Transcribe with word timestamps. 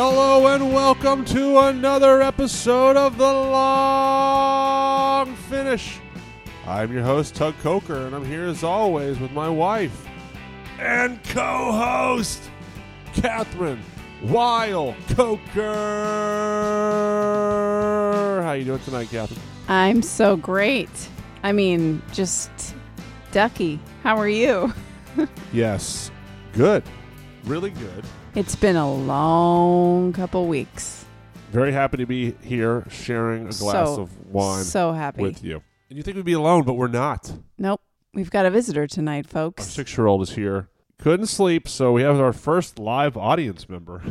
Hello 0.00 0.46
and 0.46 0.72
welcome 0.72 1.24
to 1.24 1.58
another 1.58 2.22
episode 2.22 2.96
of 2.96 3.18
The 3.18 3.24
Long 3.24 4.54
Finish. 5.34 5.98
I'm 6.68 6.92
your 6.92 7.02
host, 7.02 7.34
Tug 7.34 7.58
Coker, 7.64 8.06
and 8.06 8.14
I'm 8.14 8.24
here 8.24 8.44
as 8.44 8.62
always 8.62 9.18
with 9.18 9.32
my 9.32 9.48
wife 9.48 10.06
and 10.78 11.20
co 11.24 11.72
host, 11.72 12.48
Kathryn 13.12 13.80
Weil 14.22 14.94
Coker. 15.16 15.64
How 18.40 18.50
are 18.50 18.56
you 18.56 18.66
doing 18.66 18.78
tonight, 18.84 19.08
Kathryn? 19.08 19.40
I'm 19.66 20.02
so 20.02 20.36
great. 20.36 21.08
I 21.42 21.50
mean, 21.50 22.02
just 22.12 22.52
ducky. 23.32 23.80
How 24.04 24.16
are 24.16 24.28
you? 24.28 24.72
Yes, 25.52 26.12
good. 26.52 26.84
Really 27.44 27.70
good. 27.70 28.04
It's 28.34 28.54
been 28.56 28.76
a 28.76 28.92
long 28.92 30.12
couple 30.12 30.46
weeks. 30.46 31.04
Very 31.50 31.72
happy 31.72 31.96
to 31.98 32.06
be 32.06 32.32
here 32.42 32.84
sharing 32.90 33.42
a 33.48 33.52
glass 33.52 33.88
So- 33.96 34.02
of 34.02 34.26
wine 34.32 34.64
So 34.64 34.92
happy. 34.92 35.22
with 35.22 35.42
you. 35.42 35.62
And 35.88 35.96
you 35.96 36.02
think 36.02 36.16
we'd 36.16 36.24
be 36.26 36.34
alone, 36.34 36.64
but 36.64 36.74
we're 36.74 36.88
not. 36.88 37.32
Nope. 37.56 37.80
We've 38.12 38.30
got 38.30 38.44
a 38.44 38.50
visitor 38.50 38.86
tonight, 38.86 39.26
Our 39.26 39.30
folks. 39.30 39.64
six 39.64 39.96
year 39.96 40.06
old 40.06 40.22
is 40.22 40.30
here. 40.32 40.68
Couldn't 40.98 41.26
sleep, 41.26 41.68
so 41.68 41.92
we 41.92 42.02
have 42.02 42.20
our 42.20 42.32
first 42.32 42.78
live 42.78 43.16
audience 43.16 43.68
member. 43.68 44.02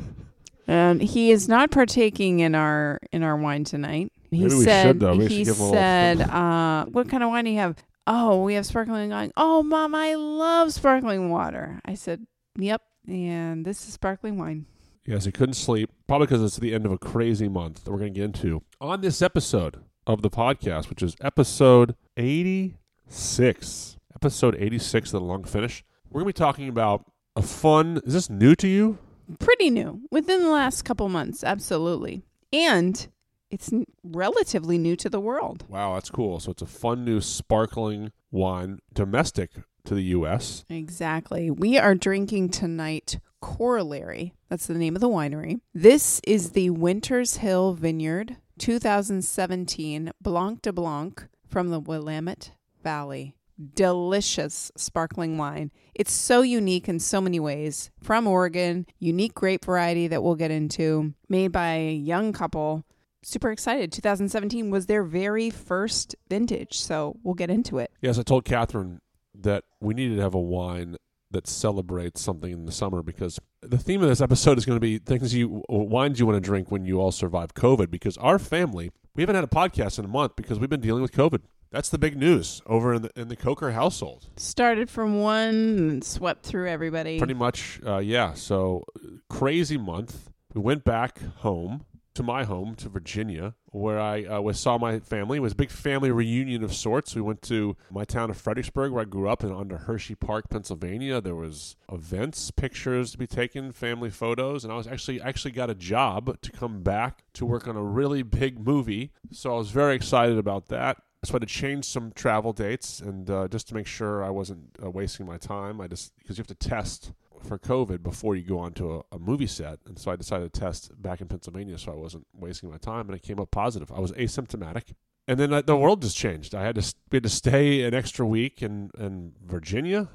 And 0.68 1.02
he 1.14 1.30
is 1.32 1.48
not 1.48 1.70
partaking 1.70 2.40
in 2.40 2.56
our 2.56 3.00
in 3.12 3.22
our 3.22 3.36
wine 3.38 3.64
tonight. 3.66 4.12
He 4.32 4.40
Maybe 4.44 4.56
we 4.56 4.64
said 4.64 4.84
should, 4.88 5.00
though. 5.00 5.16
We 5.16 5.28
he 5.28 5.44
should 5.44 5.46
give 5.48 5.56
him 5.58 5.62
a 5.62 5.66
little 5.66 5.74
said, 5.80 6.22
uh, 6.30 6.86
what 6.86 7.10
kind 7.10 7.24
of 7.24 7.30
wine 7.30 7.46
do 7.46 7.52
you 7.52 7.60
have? 7.60 7.76
Oh, 8.08 8.42
we 8.44 8.54
have 8.56 8.66
sparkling 8.66 9.10
wine. 9.12 9.32
Oh, 9.38 9.62
mom, 9.64 9.94
I 9.94 10.16
love 10.16 10.72
sparkling 10.74 11.30
water. 11.30 11.80
I 11.86 11.94
said, 11.96 12.26
Yep, 12.58 12.82
and 13.08 13.66
this 13.66 13.88
is 13.88 13.94
sparkling 13.94 14.38
wine. 14.38 14.66
yes, 15.06 15.26
he 15.26 15.32
couldn't 15.32 15.54
sleep, 15.54 15.90
probably 16.08 16.28
because 16.28 16.44
it's 16.44 16.58
the 16.58 16.74
end 16.74 16.86
of 16.86 16.92
a 16.92 16.98
crazy 16.98 17.48
month 17.48 17.84
that 17.84 17.92
we're 17.92 18.00
going 18.00 18.14
to 18.14 18.20
get 18.20 18.26
into. 18.26 18.62
On 18.82 19.02
this 19.02 19.22
episode 19.22 19.84
of 20.06 20.22
the 20.22 20.30
podcast, 20.30 20.90
which 20.90 21.02
is 21.02 21.16
episode 21.22 21.96
86, 22.18 23.98
episode 24.16 24.56
86 24.60 25.14
of 25.14 25.22
the 25.22 25.26
long 25.26 25.44
finish, 25.44 25.84
we're 26.10 26.22
going 26.22 26.34
to 26.34 26.38
be 26.40 26.46
talking 26.46 26.70
about 26.70 27.06
a 27.36 27.42
fun. 27.42 28.02
Is 28.06 28.14
this 28.14 28.30
new 28.30 28.56
to 28.56 28.68
you? 28.68 28.98
pretty 29.40 29.70
new 29.70 30.00
within 30.10 30.42
the 30.42 30.50
last 30.50 30.84
couple 30.84 31.10
months 31.10 31.44
absolutely 31.44 32.24
and 32.54 33.10
it's 33.52 33.74
relatively 34.02 34.78
new 34.78 34.96
to 34.96 35.10
the 35.10 35.20
world 35.20 35.66
Wow, 35.68 35.96
that's 35.96 36.10
cool. 36.10 36.40
So 36.40 36.52
it's 36.52 36.62
a 36.62 36.66
fun 36.66 37.04
new 37.04 37.20
sparkling 37.20 38.14
wine, 38.32 38.80
domestic 38.94 39.52
to 39.88 39.96
the 39.96 40.04
U.S. 40.04 40.66
exactly 40.70 41.50
we 41.50 41.78
are 41.78 41.96
drinking 41.96 42.50
tonight 42.50 43.20
corollary 43.40 44.34
that's 44.50 44.68
the 44.68 44.74
name 44.74 44.96
of 44.96 45.02
the 45.02 45.10
winery 45.10 45.62
this 45.74 46.20
is 46.28 46.52
the 46.52 46.70
winters 46.70 47.38
hill 47.38 47.74
vineyard 47.74 48.36
2017 48.60 50.12
blanc 50.22 50.62
de 50.62 50.74
blanc 50.74 51.28
from 51.48 51.70
the 51.70 51.80
willamette 51.80 52.52
valley 52.84 53.34
delicious 53.74 54.72
sparkling 54.78 55.38
wine. 55.38 55.72
It's 55.96 56.12
so 56.12 56.42
unique 56.42 56.88
in 56.88 57.00
so 57.00 57.20
many 57.20 57.40
ways. 57.40 57.90
From 58.00 58.28
Oregon, 58.28 58.86
unique 59.00 59.34
grape 59.34 59.66
variety 59.66 60.08
that 60.08 60.22
we'll 60.22 60.36
get 60.36 60.52
into, 60.52 61.14
made 61.28 61.52
by 61.52 61.74
a 61.74 61.94
young 61.94 62.34
couple. 62.34 62.84
Super 63.24 63.52
excited. 63.52 63.92
2017 63.92 64.70
was 64.70 64.86
their 64.86 65.04
very 65.04 65.50
first 65.50 66.16
vintage, 66.30 66.78
so 66.78 67.18
we'll 67.24 67.34
get 67.34 67.50
into 67.50 67.80
it. 67.80 67.92
Yes, 68.00 68.20
I 68.20 68.22
told 68.22 68.46
Kathryn 68.46 69.00
that 69.42 69.64
we 69.80 69.94
needed 69.94 70.16
to 70.16 70.22
have 70.22 70.34
a 70.34 70.40
wine 70.40 70.98
that 71.32 71.48
celebrates 71.48 72.22
something 72.22 72.52
in 72.52 72.66
the 72.66 72.72
summer 72.72 73.02
because 73.02 73.40
the 73.62 73.78
theme 73.78 74.02
of 74.02 74.10
this 74.10 74.22
episode 74.22 74.58
is 74.58 74.66
going 74.66 74.78
to 74.78 74.82
be 74.82 74.98
things 74.98 75.34
you 75.34 75.62
wines 75.70 76.20
you 76.20 76.26
want 76.26 76.38
to 76.38 76.42
drink 76.42 76.72
when 76.72 76.86
you 76.86 77.00
all 77.00 77.12
survive 77.12 77.54
COVID. 77.54 77.92
Because 77.92 78.18
our 78.18 78.40
family, 78.40 78.92
we 79.16 79.24
haven't 79.24 79.36
had 79.36 79.44
a 79.44 79.48
podcast 79.48 80.00
in 80.00 80.06
a 80.06 80.10
month 80.10 80.36
because 80.36 80.60
we've 80.60 80.70
been 80.70 80.82
dealing 80.82 81.02
with 81.02 81.12
COVID. 81.12 81.42
That's 81.70 81.90
the 81.90 81.98
big 81.98 82.16
news 82.16 82.62
over 82.66 82.94
in 82.94 83.02
the 83.02 83.12
in 83.16 83.28
the 83.28 83.36
Coker 83.36 83.72
household. 83.72 84.30
Started 84.38 84.90
from 84.90 85.20
one 85.20 85.50
and 85.50 86.04
swept 86.04 86.46
through 86.46 86.70
everybody. 86.70 87.18
Pretty 87.18 87.34
much, 87.34 87.82
uh, 87.86 87.98
yeah. 87.98 88.34
So 88.34 88.86
crazy 89.30 89.78
month. 89.78 90.30
We 90.54 90.62
went 90.62 90.86
back 90.86 91.22
home 91.40 91.86
to 92.18 92.24
my 92.24 92.44
home 92.44 92.74
to 92.76 92.90
Virginia, 92.90 93.54
where 93.68 94.00
I 94.00 94.24
uh, 94.26 94.42
was 94.42 94.60
saw 94.60 94.80
my 94.80 95.00
family. 95.00 95.38
It 95.38 95.42
was 95.42 95.54
a 95.54 95.56
big 95.56 95.70
family 95.70 96.10
reunion 96.10 96.64
of 96.64 96.74
sorts. 96.74 97.16
We 97.16 97.22
went 97.22 97.44
to 97.44 97.78
my 97.92 98.06
town 98.06 98.32
of 98.32 98.38
Fredericksburg, 98.38 98.92
where 98.92 99.04
I 99.04 99.06
grew 99.06 99.30
up, 99.30 99.44
and 99.44 99.54
under 99.54 99.78
Hershey 99.78 100.16
Park, 100.16 100.50
Pennsylvania. 100.50 101.22
There 101.22 101.36
was 101.36 101.76
events, 101.92 102.50
pictures 102.50 103.12
to 103.12 103.20
be 103.20 103.28
taken, 103.28 103.72
family 103.72 104.10
photos, 104.10 104.64
and 104.64 104.74
I 104.74 104.78
was 104.78 104.88
actually 104.88 105.22
actually 105.22 105.52
got 105.52 105.70
a 105.70 105.76
job 105.76 106.42
to 106.42 106.52
come 106.52 106.82
back 106.82 107.24
to 107.34 107.46
work 107.46 107.68
on 107.68 107.78
a 107.78 107.84
really 107.84 108.24
big 108.24 108.60
movie. 108.66 109.12
So 109.32 109.54
I 109.54 109.58
was 109.58 109.70
very 109.70 109.96
excited 109.96 110.40
about 110.40 110.70
that. 110.70 110.98
So 111.24 111.34
I 111.34 111.36
had 111.36 111.42
to 111.42 111.48
change 111.48 111.86
some 111.86 112.12
travel 112.14 112.52
dates, 112.52 113.00
and 113.00 113.30
uh, 113.30 113.48
just 113.48 113.68
to 113.70 113.76
make 113.76 113.88
sure 113.88 114.24
I 114.24 114.32
wasn't 114.32 114.76
uh, 114.84 114.90
wasting 114.90 115.28
my 115.28 115.38
time, 115.38 115.80
I 115.82 115.88
just 115.88 116.18
because 116.18 116.38
you 116.38 116.42
have 116.42 116.48
to 116.48 116.56
test 116.56 117.12
for 117.48 117.58
COVID 117.58 118.04
before 118.04 118.36
you 118.36 118.44
go 118.44 118.60
onto 118.60 118.94
a, 118.94 119.16
a 119.16 119.20
movie 119.20 119.48
set, 119.48 119.80
and 119.86 119.98
so 119.98 120.12
I 120.12 120.16
decided 120.16 120.54
to 120.54 120.60
test 120.60 120.92
back 121.02 121.22
in 121.22 121.28
Pennsylvania, 121.28 121.78
so 121.78 121.92
I 121.92 121.96
wasn't 121.96 122.28
wasting 122.34 122.70
my 122.70 122.78
time, 122.78 123.08
and 123.08 123.16
it 123.16 123.24
came 123.24 123.40
up 123.40 123.52
positive. 123.52 123.92
I 123.92 124.00
was 124.00 124.12
asymptomatic, 124.14 124.94
and 125.28 125.40
then 125.40 125.54
uh, 125.54 125.62
the 125.62 125.78
world 125.78 126.02
just 126.02 126.18
changed. 126.18 126.54
I 126.54 126.64
had 126.64 126.76
to 126.76 126.94
we 127.12 127.18
had 127.18 127.24
to 127.24 127.30
stay 127.30 127.84
an 127.84 127.94
extra 127.94 128.26
week 128.26 128.62
in 128.62 128.92
in 128.98 129.34
Virginia. 129.44 130.10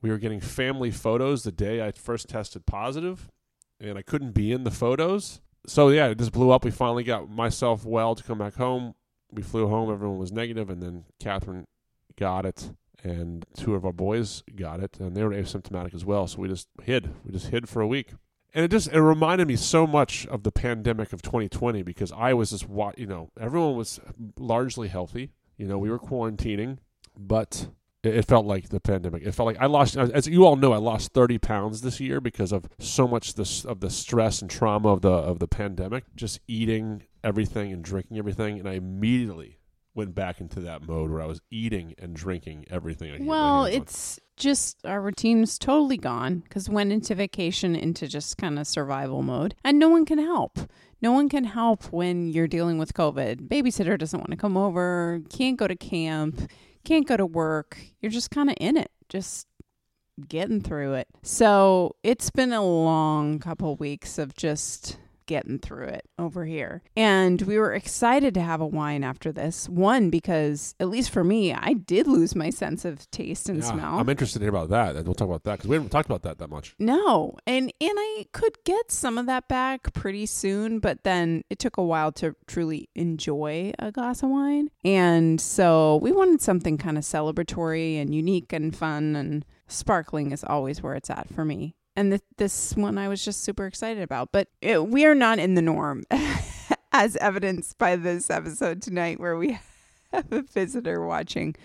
We 0.00 0.10
were 0.10 0.18
getting 0.18 0.40
family 0.40 0.90
photos 0.90 1.42
the 1.42 1.52
day 1.52 1.84
I 1.84 1.92
first 1.92 2.28
tested 2.28 2.66
positive, 2.66 3.28
and 3.80 3.98
I 3.98 4.02
couldn't 4.02 4.32
be 4.32 4.52
in 4.52 4.64
the 4.64 4.70
photos. 4.70 5.40
So 5.66 5.88
yeah, 5.90 6.06
it 6.06 6.18
just 6.18 6.32
blew 6.32 6.50
up. 6.50 6.64
We 6.64 6.70
finally 6.70 7.04
got 7.04 7.28
myself 7.28 7.84
well 7.84 8.14
to 8.14 8.22
come 8.22 8.38
back 8.38 8.54
home 8.54 8.94
we 9.30 9.42
flew 9.42 9.68
home. 9.68 9.90
Everyone 9.92 10.18
was 10.18 10.32
negative, 10.32 10.70
and 10.70 10.82
then 10.82 11.04
Catherine 11.20 11.66
got 12.16 12.46
it, 12.46 12.72
and 13.02 13.46
two 13.56 13.74
of 13.74 13.84
our 13.84 13.92
boys 13.92 14.42
got 14.56 14.80
it, 14.80 14.98
and 14.98 15.16
they 15.16 15.22
were 15.22 15.30
asymptomatic 15.30 15.94
as 15.94 16.04
well. 16.04 16.26
So 16.26 16.38
we 16.38 16.48
just 16.48 16.68
hid. 16.82 17.14
We 17.24 17.32
just 17.32 17.48
hid 17.48 17.68
for 17.68 17.80
a 17.80 17.86
week, 17.86 18.14
and 18.54 18.64
it 18.64 18.70
just 18.70 18.88
it 18.88 19.00
reminded 19.00 19.48
me 19.48 19.56
so 19.56 19.86
much 19.86 20.26
of 20.26 20.42
the 20.42 20.52
pandemic 20.52 21.12
of 21.12 21.22
2020 21.22 21.82
because 21.82 22.12
I 22.12 22.34
was 22.34 22.50
just 22.50 22.66
You 22.96 23.06
know, 23.06 23.30
everyone 23.40 23.76
was 23.76 24.00
largely 24.38 24.88
healthy. 24.88 25.30
You 25.56 25.66
know, 25.66 25.78
we 25.78 25.90
were 25.90 25.98
quarantining, 25.98 26.78
but 27.16 27.68
it 28.02 28.16
it 28.16 28.24
felt 28.24 28.46
like 28.46 28.68
the 28.68 28.80
pandemic. 28.80 29.22
It 29.24 29.32
felt 29.32 29.46
like 29.46 29.60
I 29.60 29.66
lost, 29.66 29.96
as 29.96 30.26
you 30.26 30.44
all 30.44 30.56
know, 30.56 30.72
I 30.72 30.78
lost 30.78 31.12
30 31.12 31.38
pounds 31.38 31.80
this 31.80 32.00
year 32.00 32.20
because 32.20 32.52
of 32.52 32.68
so 32.78 33.08
much 33.08 33.34
this 33.34 33.64
of 33.64 33.80
the 33.80 33.90
stress 33.90 34.40
and 34.40 34.50
trauma 34.50 34.88
of 34.88 35.02
the 35.02 35.10
of 35.10 35.38
the 35.38 35.48
pandemic. 35.48 36.04
Just 36.14 36.40
eating 36.46 37.04
everything 37.24 37.72
and 37.72 37.82
drinking 37.82 38.18
everything, 38.18 38.58
and 38.58 38.68
I 38.68 38.74
immediately 38.74 39.58
went 39.98 40.14
back 40.14 40.40
into 40.40 40.60
that 40.60 40.86
mode 40.86 41.10
where 41.10 41.20
I 41.20 41.26
was 41.26 41.42
eating 41.50 41.92
and 41.98 42.14
drinking 42.14 42.64
everything. 42.70 43.08
I 43.08 43.16
could 43.16 43.24
get 43.24 43.26
my 43.26 43.36
Well, 43.36 43.64
it's 43.64 44.20
just 44.36 44.78
our 44.86 45.02
routine's 45.02 45.58
totally 45.58 45.96
gone 45.96 46.38
because 46.38 46.70
went 46.70 46.92
into 46.92 47.16
vacation 47.16 47.74
into 47.74 48.06
just 48.06 48.38
kind 48.38 48.60
of 48.60 48.66
survival 48.68 49.22
mode, 49.22 49.56
and 49.64 49.78
no 49.78 49.88
one 49.88 50.06
can 50.06 50.18
help. 50.18 50.60
No 51.02 51.10
one 51.12 51.28
can 51.28 51.42
help 51.42 51.84
when 51.86 52.28
you're 52.28 52.46
dealing 52.46 52.78
with 52.78 52.94
COVID. 52.94 53.48
Babysitter 53.48 53.98
doesn't 53.98 54.20
want 54.20 54.30
to 54.30 54.36
come 54.36 54.56
over, 54.56 55.20
can't 55.30 55.56
go 55.56 55.66
to 55.66 55.76
camp, 55.76 56.48
can't 56.84 57.06
go 57.06 57.16
to 57.16 57.26
work. 57.26 57.78
You're 58.00 58.12
just 58.12 58.30
kind 58.30 58.48
of 58.48 58.56
in 58.60 58.76
it, 58.76 58.92
just 59.08 59.48
getting 60.28 60.60
through 60.60 60.94
it. 60.94 61.08
So 61.22 61.96
it's 62.04 62.30
been 62.30 62.52
a 62.52 62.64
long 62.64 63.40
couple 63.40 63.74
weeks 63.76 64.16
of 64.16 64.34
just 64.34 64.98
getting 65.28 65.60
through 65.60 65.86
it 65.86 66.04
over 66.18 66.44
here. 66.44 66.82
And 66.96 67.40
we 67.42 67.56
were 67.58 67.72
excited 67.72 68.34
to 68.34 68.40
have 68.40 68.60
a 68.60 68.66
wine 68.66 69.04
after 69.04 69.30
this. 69.30 69.68
One, 69.68 70.10
because 70.10 70.74
at 70.80 70.88
least 70.88 71.10
for 71.10 71.22
me, 71.22 71.54
I 71.54 71.74
did 71.74 72.08
lose 72.08 72.34
my 72.34 72.50
sense 72.50 72.84
of 72.84 73.08
taste 73.12 73.48
and 73.48 73.60
Yeah, 73.60 73.72
smell. 73.72 73.98
I'm 74.00 74.08
interested 74.08 74.40
to 74.40 74.44
hear 74.44 74.50
about 74.50 74.70
that, 74.70 74.96
and 74.96 75.06
we'll 75.06 75.14
talk 75.14 75.28
about 75.28 75.44
that 75.44 75.58
because 75.58 75.68
we 75.68 75.76
haven't 75.76 75.90
talked 75.90 76.08
about 76.08 76.22
that 76.22 76.38
that 76.38 76.50
much. 76.50 76.74
No, 76.80 77.36
and 77.46 77.72
and 77.80 77.92
I 77.96 78.26
could 78.32 78.58
get 78.64 78.90
some 78.90 79.18
of 79.18 79.26
that 79.26 79.46
back 79.46 79.92
pretty 79.92 80.26
soon, 80.26 80.80
but 80.80 81.04
then 81.04 81.44
it 81.50 81.60
took 81.60 81.76
a 81.76 81.84
while 81.84 82.10
to 82.12 82.34
truly 82.48 82.88
enjoy 82.96 83.72
a 83.78 83.92
glass 83.92 84.22
of 84.24 84.30
wine. 84.30 84.70
And 84.84 85.40
so 85.40 85.96
we 86.02 86.10
wanted 86.10 86.40
something 86.40 86.78
kind 86.78 86.98
of 86.98 87.04
celebratory 87.04 88.00
and 88.00 88.14
unique 88.14 88.52
and 88.52 88.74
fun 88.74 89.14
and 89.14 89.44
sparkling 89.68 90.32
is 90.32 90.42
always 90.42 90.82
where 90.82 90.94
it's 90.94 91.10
at 91.10 91.28
for 91.32 91.44
me. 91.44 91.74
And 91.98 92.12
th- 92.12 92.22
this 92.36 92.76
one 92.76 92.96
I 92.96 93.08
was 93.08 93.24
just 93.24 93.42
super 93.42 93.66
excited 93.66 94.04
about, 94.04 94.30
but 94.30 94.46
it, 94.60 94.86
we 94.86 95.04
are 95.04 95.16
not 95.16 95.40
in 95.40 95.56
the 95.56 95.62
norm 95.62 96.04
as 96.92 97.16
evidenced 97.16 97.76
by 97.76 97.96
this 97.96 98.30
episode 98.30 98.80
tonight 98.80 99.18
where 99.18 99.36
we 99.36 99.58
have 100.12 100.30
a 100.30 100.42
visitor 100.42 101.04
watching 101.04 101.56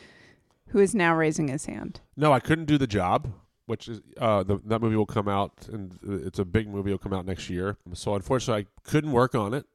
who 0.69 0.79
is 0.79 0.95
now 0.95 1.15
raising 1.15 1.49
his 1.49 1.67
hand. 1.67 2.01
No, 2.17 2.33
I 2.33 2.39
couldn't 2.39 2.65
do 2.65 2.79
the 2.79 2.87
job, 2.87 3.31
which 3.67 3.87
is 3.87 4.01
uh, 4.17 4.41
the, 4.41 4.59
that 4.65 4.81
movie 4.81 4.95
will 4.95 5.05
come 5.05 5.27
out, 5.27 5.67
and 5.71 5.99
it's 6.01 6.39
a 6.39 6.45
big 6.45 6.67
movie. 6.67 6.89
Will 6.89 6.97
come 6.97 7.13
out 7.13 7.27
next 7.27 7.47
year. 7.51 7.77
So 7.93 8.15
unfortunately, 8.15 8.63
I 8.63 8.89
couldn't 8.89 9.11
work 9.11 9.35
on 9.35 9.53
it, 9.53 9.67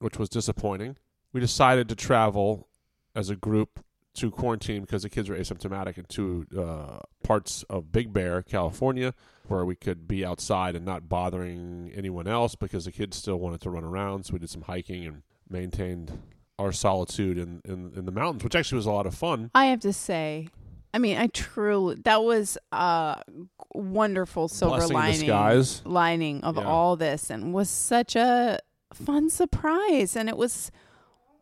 which 0.00 0.18
was 0.18 0.28
disappointing. 0.28 0.98
We 1.32 1.40
decided 1.40 1.88
to 1.88 1.94
travel 1.94 2.68
as 3.16 3.30
a 3.30 3.34
group 3.34 3.82
to 4.14 4.30
quarantine 4.30 4.82
because 4.82 5.04
the 5.04 5.08
kids 5.08 5.28
were 5.28 5.36
asymptomatic 5.36 5.96
into 5.96 6.46
uh, 6.58 6.98
parts 7.22 7.62
of 7.70 7.92
Big 7.92 8.12
Bear, 8.12 8.42
California, 8.42 9.14
where 9.48 9.64
we 9.64 9.74
could 9.74 10.06
be 10.08 10.24
outside 10.24 10.74
and 10.76 10.84
not 10.84 11.08
bothering 11.08 11.92
anyone 11.94 12.26
else 12.26 12.54
because 12.54 12.84
the 12.84 12.92
kids 12.92 13.16
still 13.16 13.38
wanted 13.38 13.60
to 13.62 13.70
run 13.70 13.84
around. 13.84 14.24
So 14.26 14.34
we 14.34 14.38
did 14.38 14.50
some 14.50 14.62
hiking 14.62 15.06
and 15.06 15.22
maintained 15.48 16.18
our 16.58 16.72
solitude 16.72 17.38
in, 17.38 17.60
in, 17.64 17.92
in 17.96 18.04
the 18.06 18.12
mountains, 18.12 18.44
which 18.44 18.54
actually 18.54 18.76
was 18.76 18.86
a 18.86 18.92
lot 18.92 19.06
of 19.06 19.14
fun. 19.14 19.50
I 19.54 19.66
have 19.66 19.80
to 19.80 19.92
say, 19.92 20.48
I 20.94 20.98
mean, 20.98 21.16
I 21.18 21.26
truly 21.28 21.96
that 22.04 22.22
was 22.22 22.56
a 22.70 23.22
wonderful 23.74 24.48
silver 24.48 24.76
Blessing 24.86 25.28
lining 25.28 25.66
lining 25.84 26.44
of 26.44 26.56
Yeah. 26.56 26.64
all 26.64 26.96
this, 26.96 27.30
and 27.30 27.52
was 27.54 27.70
such 27.70 28.14
a 28.14 28.58
fun 28.92 29.30
surprise. 29.30 30.14
And 30.16 30.28
it 30.28 30.36
was 30.36 30.70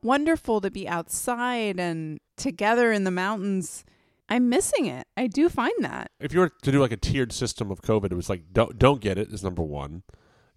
wonderful 0.02 0.60
to 0.60 0.70
be 0.70 0.88
outside 0.88 1.78
and 1.78 2.20
together 2.36 2.92
in 2.92 3.04
the 3.04 3.10
mountains. 3.10 3.84
I'm 4.30 4.48
missing 4.48 4.86
it. 4.86 5.06
I 5.16 5.26
do 5.26 5.48
find 5.48 5.72
that. 5.80 6.10
If 6.20 6.32
you 6.32 6.40
were 6.40 6.50
to 6.62 6.72
do 6.72 6.80
like 6.80 6.92
a 6.92 6.96
tiered 6.96 7.32
system 7.32 7.70
of 7.70 7.82
COVID, 7.82 8.12
it 8.12 8.14
was 8.14 8.28
like 8.30 8.44
don't 8.52 8.78
don't 8.78 9.00
get 9.00 9.18
it 9.18 9.32
is 9.32 9.42
number 9.42 9.62
one, 9.62 10.02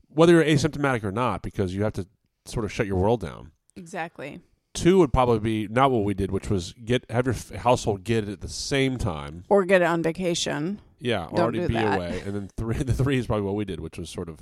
whether 0.09 0.33
you're 0.33 0.43
asymptomatic 0.45 1.03
or 1.03 1.11
not, 1.11 1.41
because 1.41 1.73
you 1.73 1.83
have 1.83 1.93
to 1.93 2.07
sort 2.45 2.65
of 2.65 2.71
shut 2.71 2.85
your 2.87 2.97
world 2.97 3.21
down. 3.21 3.51
Exactly. 3.75 4.41
Two 4.75 4.97
would 4.99 5.13
probably 5.13 5.39
be 5.39 5.67
not 5.71 5.91
what 5.91 6.03
we 6.03 6.13
did, 6.13 6.31
which 6.31 6.49
was 6.49 6.73
get 6.83 7.05
have 7.09 7.25
your 7.25 7.35
f- 7.35 7.51
household 7.51 8.03
get 8.03 8.27
it 8.27 8.31
at 8.31 8.41
the 8.41 8.47
same 8.47 8.97
time. 8.97 9.43
Or 9.49 9.65
get 9.65 9.81
it 9.81 9.85
on 9.85 10.01
vacation, 10.01 10.79
Yeah, 10.99 11.27
Don't 11.29 11.39
already 11.39 11.59
do 11.59 11.67
be 11.67 11.73
that. 11.75 11.97
away, 11.97 12.21
and 12.25 12.35
then 12.35 12.49
three. 12.57 12.75
The 12.83 12.93
three 12.93 13.17
is 13.17 13.27
probably 13.27 13.45
what 13.45 13.55
we 13.55 13.65
did, 13.65 13.79
which 13.79 13.97
was 13.99 14.09
sort 14.09 14.29
of 14.29 14.39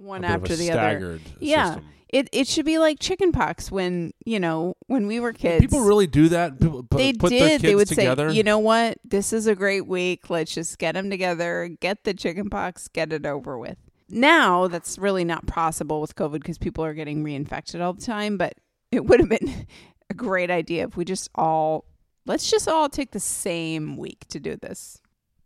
one 0.00 0.24
a 0.24 0.28
bit 0.28 0.36
of 0.36 0.42
after 0.42 0.56
the 0.56 0.70
other. 0.72 1.20
Yeah. 1.38 1.66
system. 1.66 1.86
It 2.08 2.28
it 2.32 2.48
should 2.48 2.66
be 2.66 2.78
like 2.78 2.98
chicken 2.98 3.30
pox 3.30 3.70
when 3.70 4.12
you 4.24 4.40
know 4.40 4.74
when 4.88 5.06
we 5.06 5.20
were 5.20 5.32
kids. 5.32 5.60
People 5.60 5.84
really 5.84 6.08
do 6.08 6.28
that. 6.30 6.58
People 6.58 6.82
put, 6.82 6.98
they 6.98 7.12
put 7.12 7.30
did. 7.30 7.40
their 7.40 7.48
kids 7.50 7.62
they 7.62 7.74
would 7.76 7.86
together. 7.86 8.30
say, 8.30 8.36
you 8.36 8.42
know 8.42 8.58
what? 8.58 8.98
This 9.04 9.32
is 9.32 9.46
a 9.46 9.54
great 9.54 9.86
week. 9.86 10.28
Let's 10.28 10.52
just 10.52 10.78
get 10.78 10.92
them 10.92 11.08
together, 11.08 11.68
get 11.80 12.02
the 12.02 12.12
chicken 12.12 12.50
pox, 12.50 12.88
get 12.88 13.12
it 13.12 13.26
over 13.26 13.56
with. 13.56 13.76
Now 14.08 14.66
that's 14.66 14.98
really 14.98 15.24
not 15.24 15.46
possible 15.46 16.00
with 16.00 16.16
COVID 16.16 16.40
because 16.40 16.58
people 16.58 16.84
are 16.84 16.94
getting 16.94 17.22
reinfected 17.22 17.80
all 17.80 17.92
the 17.92 18.02
time. 18.02 18.36
But 18.36 18.54
it 18.90 19.04
would 19.06 19.20
have 19.20 19.28
been 19.28 19.66
a 20.10 20.14
great 20.14 20.50
idea 20.50 20.84
if 20.84 20.96
we 20.96 21.04
just 21.04 21.30
all 21.36 21.84
let's 22.26 22.50
just 22.50 22.66
all 22.66 22.88
take 22.88 23.12
the 23.12 23.20
same 23.20 23.96
week 23.96 24.26
to 24.30 24.40
do 24.40 24.56
this. 24.56 25.00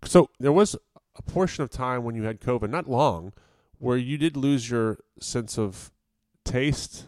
So 0.05 0.31
there 0.41 0.53
was 0.53 0.77
a 1.17 1.23
portion 1.23 1.62
of 1.62 1.71
time 1.71 2.05
when 2.05 2.15
you 2.15 2.25
had 2.25 2.41
COVID, 2.41 2.71
not 2.71 2.89
long, 2.89 3.33
where 3.79 3.97
you 3.97 4.19
did 4.19 4.37
lose 4.37 4.71
your 4.71 4.99
sense 5.21 5.59
of 5.59 5.93
taste 6.44 7.05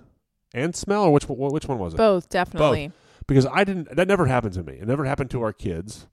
and 0.55 0.75
smell, 0.75 1.05
or 1.05 1.13
which 1.13 1.25
which 1.29 1.67
one 1.67 1.79
was 1.79 1.95
it? 1.95 1.97
Both 1.97 2.29
definitely. 2.29 2.89
Both. 2.89 2.97
Because 3.27 3.47
I 3.47 3.65
didn't. 3.65 3.95
That 3.95 4.09
never 4.09 4.27
happened 4.27 4.55
to 4.55 4.63
me. 4.63 4.75
It 4.75 4.87
never 4.87 5.05
happened 5.05 5.31
to 5.33 5.43
our 5.43 5.53
kids. 5.53 6.07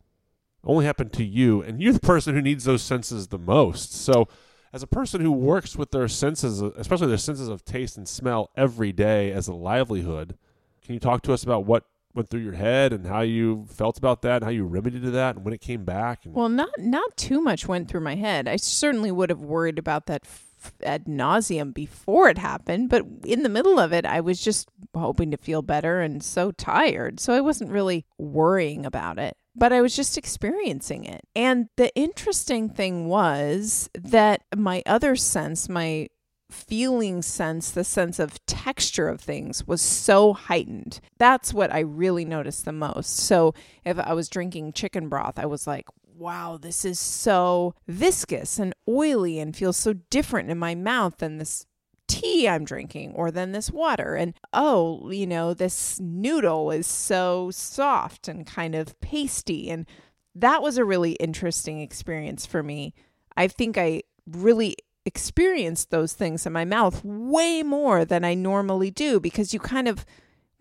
Only 0.65 0.85
happened 0.85 1.11
to 1.13 1.25
you, 1.25 1.61
and 1.61 1.81
you're 1.81 1.93
the 1.93 1.99
person 1.99 2.33
who 2.35 2.41
needs 2.41 2.63
those 2.63 2.81
senses 2.81 3.27
the 3.27 3.37
most. 3.37 3.93
So, 3.93 4.29
as 4.71 4.81
a 4.81 4.87
person 4.87 5.19
who 5.19 5.31
works 5.31 5.75
with 5.75 5.91
their 5.91 6.07
senses, 6.07 6.61
especially 6.61 7.07
their 7.07 7.17
senses 7.17 7.49
of 7.49 7.65
taste 7.65 7.97
and 7.97 8.07
smell 8.07 8.49
every 8.55 8.93
day 8.93 9.31
as 9.31 9.49
a 9.49 9.53
livelihood, 9.53 10.37
can 10.81 10.93
you 10.93 10.99
talk 11.01 11.21
to 11.23 11.33
us 11.33 11.43
about 11.43 11.65
what 11.65 11.83
went 12.13 12.29
through 12.29 12.41
your 12.41 12.53
head 12.53 12.93
and 12.93 13.05
how 13.07 13.21
you 13.21 13.65
felt 13.69 13.97
about 13.97 14.21
that, 14.21 14.37
and 14.37 14.43
how 14.45 14.49
you 14.51 14.65
remedied 14.65 15.03
to 15.03 15.11
that, 15.11 15.35
and 15.35 15.45
when 15.45 15.53
it 15.53 15.61
came 15.61 15.83
back? 15.83 16.25
And 16.25 16.33
Well, 16.33 16.49
not 16.49 16.69
not 16.77 17.15
too 17.17 17.41
much 17.41 17.67
went 17.67 17.87
through 17.89 18.01
my 18.01 18.15
head. 18.15 18.47
I 18.47 18.57
certainly 18.57 19.11
would 19.11 19.29
have 19.29 19.41
worried 19.41 19.79
about 19.79 20.05
that 20.07 20.21
f- 20.23 20.73
ad 20.83 21.05
nauseum 21.05 21.73
before 21.73 22.29
it 22.29 22.37
happened, 22.37 22.89
but 22.89 23.03
in 23.25 23.43
the 23.43 23.49
middle 23.49 23.79
of 23.79 23.91
it, 23.91 24.05
I 24.05 24.21
was 24.21 24.41
just 24.41 24.69
hoping 24.95 25.31
to 25.31 25.37
feel 25.37 25.61
better 25.61 26.01
and 26.01 26.23
so 26.23 26.51
tired, 26.51 27.19
so 27.19 27.33
I 27.33 27.41
wasn't 27.41 27.71
really 27.71 28.05
worrying 28.17 28.85
about 28.85 29.19
it. 29.19 29.35
But 29.55 29.71
I 29.71 29.81
was 29.81 29.95
just 29.95 30.17
experiencing 30.17 31.05
it. 31.05 31.27
And 31.35 31.67
the 31.77 31.93
interesting 31.95 32.69
thing 32.69 33.07
was 33.07 33.89
that 33.93 34.41
my 34.55 34.81
other 34.85 35.15
sense, 35.15 35.69
my 35.69 36.07
feeling 36.53 37.21
sense, 37.21 37.71
the 37.71 37.83
sense 37.83 38.19
of 38.19 38.43
texture 38.45 39.09
of 39.09 39.19
things 39.19 39.65
was 39.67 39.81
so 39.81 40.33
heightened. 40.33 40.99
That's 41.17 41.53
what 41.53 41.73
I 41.73 41.79
really 41.79 42.25
noticed 42.25 42.65
the 42.65 42.71
most. 42.71 43.17
So 43.17 43.53
if 43.83 43.99
I 43.99 44.13
was 44.13 44.29
drinking 44.29 44.73
chicken 44.73 45.09
broth, 45.09 45.39
I 45.39 45.45
was 45.45 45.67
like, 45.67 45.85
wow, 46.15 46.57
this 46.61 46.85
is 46.85 46.99
so 46.99 47.73
viscous 47.87 48.59
and 48.59 48.73
oily 48.87 49.39
and 49.39 49.55
feels 49.55 49.77
so 49.77 49.93
different 49.93 50.49
in 50.49 50.57
my 50.57 50.75
mouth 50.75 51.17
than 51.17 51.37
this 51.37 51.65
tea 52.07 52.47
I'm 52.47 52.63
drinking 52.63 53.13
or 53.15 53.31
than 53.31 53.51
this 53.51 53.71
water. 53.71 54.15
And 54.15 54.33
oh, 54.53 55.09
you 55.09 55.25
know, 55.25 55.53
this 55.53 55.99
noodle 55.99 56.71
is 56.71 56.85
so 56.85 57.49
soft 57.51 58.27
and 58.27 58.45
kind 58.45 58.75
of 58.75 58.99
pasty. 59.01 59.69
And 59.69 59.87
that 60.35 60.61
was 60.61 60.77
a 60.77 60.85
really 60.85 61.13
interesting 61.13 61.79
experience 61.81 62.45
for 62.45 62.61
me. 62.61 62.93
I 63.35 63.47
think 63.47 63.77
I 63.77 64.03
really 64.27 64.77
experienced 65.05 65.91
those 65.91 66.13
things 66.13 66.45
in 66.45 66.53
my 66.53 66.65
mouth 66.65 67.03
way 67.03 67.63
more 67.63 68.05
than 68.05 68.23
I 68.23 68.33
normally 68.33 68.91
do 68.91 69.19
because 69.19 69.53
you 69.53 69.59
kind 69.59 69.87
of 69.87 70.05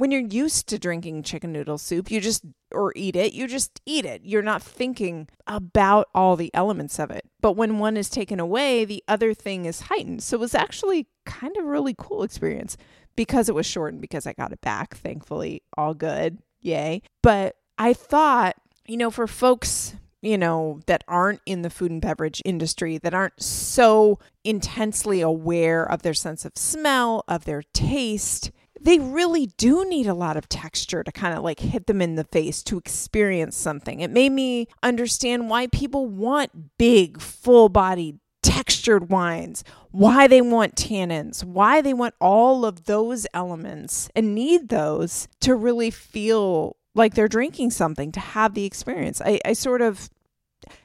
when 0.02 0.10
you're 0.10 0.20
used 0.20 0.66
to 0.68 0.80
drinking 0.80 1.22
chicken 1.22 1.52
noodle 1.52 1.78
soup, 1.78 2.10
you 2.10 2.20
just 2.20 2.44
or 2.72 2.92
eat 2.96 3.14
it, 3.14 3.34
you 3.34 3.46
just 3.46 3.80
eat 3.86 4.04
it. 4.04 4.22
You're 4.24 4.42
not 4.42 4.62
thinking 4.62 5.28
about 5.46 6.08
all 6.12 6.34
the 6.34 6.52
elements 6.54 6.98
of 6.98 7.10
it. 7.12 7.24
But 7.40 7.52
when 7.52 7.78
one 7.78 7.96
is 7.96 8.08
taken 8.08 8.40
away, 8.40 8.84
the 8.84 9.04
other 9.06 9.32
thing 9.32 9.64
is 9.64 9.82
heightened. 9.82 10.22
So 10.24 10.36
it 10.36 10.40
was 10.40 10.56
actually 10.56 11.06
kind 11.24 11.56
of 11.56 11.66
really 11.66 11.94
cool 11.96 12.24
experience 12.24 12.76
because 13.14 13.48
it 13.48 13.54
was 13.54 13.66
short 13.66 13.92
and 13.92 14.00
because 14.00 14.26
I 14.26 14.32
got 14.32 14.52
it 14.52 14.60
back, 14.60 14.96
thankfully, 14.96 15.62
all 15.76 15.94
good. 15.94 16.38
Yay. 16.60 17.02
But 17.22 17.56
I 17.78 17.92
thought, 17.92 18.56
you 18.86 18.96
know, 18.96 19.10
for 19.10 19.26
folks 19.26 19.94
you 20.22 20.38
know, 20.38 20.80
that 20.86 21.04
aren't 21.08 21.40
in 21.44 21.62
the 21.62 21.70
food 21.70 21.90
and 21.90 22.00
beverage 22.00 22.40
industry, 22.44 22.96
that 22.98 23.12
aren't 23.12 23.42
so 23.42 24.18
intensely 24.44 25.20
aware 25.20 25.84
of 25.84 26.02
their 26.02 26.14
sense 26.14 26.44
of 26.44 26.52
smell, 26.56 27.24
of 27.28 27.44
their 27.44 27.62
taste, 27.74 28.50
they 28.80 28.98
really 28.98 29.46
do 29.46 29.88
need 29.88 30.06
a 30.06 30.14
lot 30.14 30.36
of 30.36 30.48
texture 30.48 31.04
to 31.04 31.12
kind 31.12 31.36
of 31.36 31.44
like 31.44 31.60
hit 31.60 31.86
them 31.86 32.02
in 32.02 32.16
the 32.16 32.24
face 32.24 32.62
to 32.64 32.78
experience 32.78 33.56
something. 33.56 34.00
It 34.00 34.10
made 34.10 34.32
me 34.32 34.66
understand 34.82 35.48
why 35.48 35.68
people 35.68 36.06
want 36.06 36.78
big, 36.78 37.20
full 37.20 37.68
bodied, 37.68 38.18
textured 38.42 39.08
wines, 39.08 39.62
why 39.92 40.26
they 40.26 40.40
want 40.40 40.74
tannins, 40.74 41.44
why 41.44 41.80
they 41.80 41.94
want 41.94 42.14
all 42.20 42.64
of 42.64 42.84
those 42.84 43.26
elements 43.32 44.08
and 44.16 44.34
need 44.34 44.68
those 44.68 45.28
to 45.40 45.54
really 45.54 45.90
feel 45.90 46.76
like 46.94 47.14
they're 47.14 47.28
drinking 47.28 47.70
something 47.70 48.10
to 48.12 48.20
have 48.20 48.54
the 48.54 48.64
experience. 48.64 49.22
I, 49.24 49.40
I 49.44 49.52
sort 49.52 49.80
of, 49.80 50.10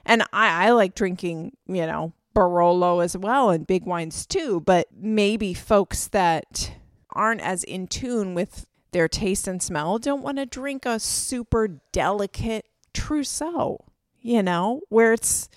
and 0.06 0.24
I, 0.34 0.68
I 0.68 0.70
like 0.72 0.96
drinking, 0.96 1.56
you 1.68 1.86
know, 1.86 2.14
Barolo 2.36 3.04
as 3.04 3.18
well 3.18 3.50
and 3.50 3.66
big 3.66 3.86
wines 3.86 4.26
too, 4.26 4.62
but 4.62 4.88
maybe 4.96 5.54
folks 5.54 6.08
that 6.10 6.72
aren't 7.12 7.42
as 7.42 7.64
in 7.64 7.88
tune 7.88 8.36
with 8.36 8.68
their 8.92 9.08
taste 9.08 9.48
and 9.48 9.62
smell 9.62 9.98
don't 9.98 10.22
want 10.22 10.38
to 10.38 10.46
drink 10.46 10.86
a 10.86 11.00
super 11.00 11.80
delicate 11.92 12.66
Trousseau, 12.94 13.86
you 14.22 14.44
know, 14.44 14.82
where 14.90 15.14
it's 15.14 15.50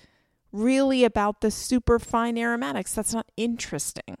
really 0.51 1.03
about 1.03 1.41
the 1.41 1.51
super 1.51 1.99
fine 1.99 2.37
aromatics. 2.37 2.93
That's 2.93 3.13
not 3.13 3.31
interesting. 3.37 4.17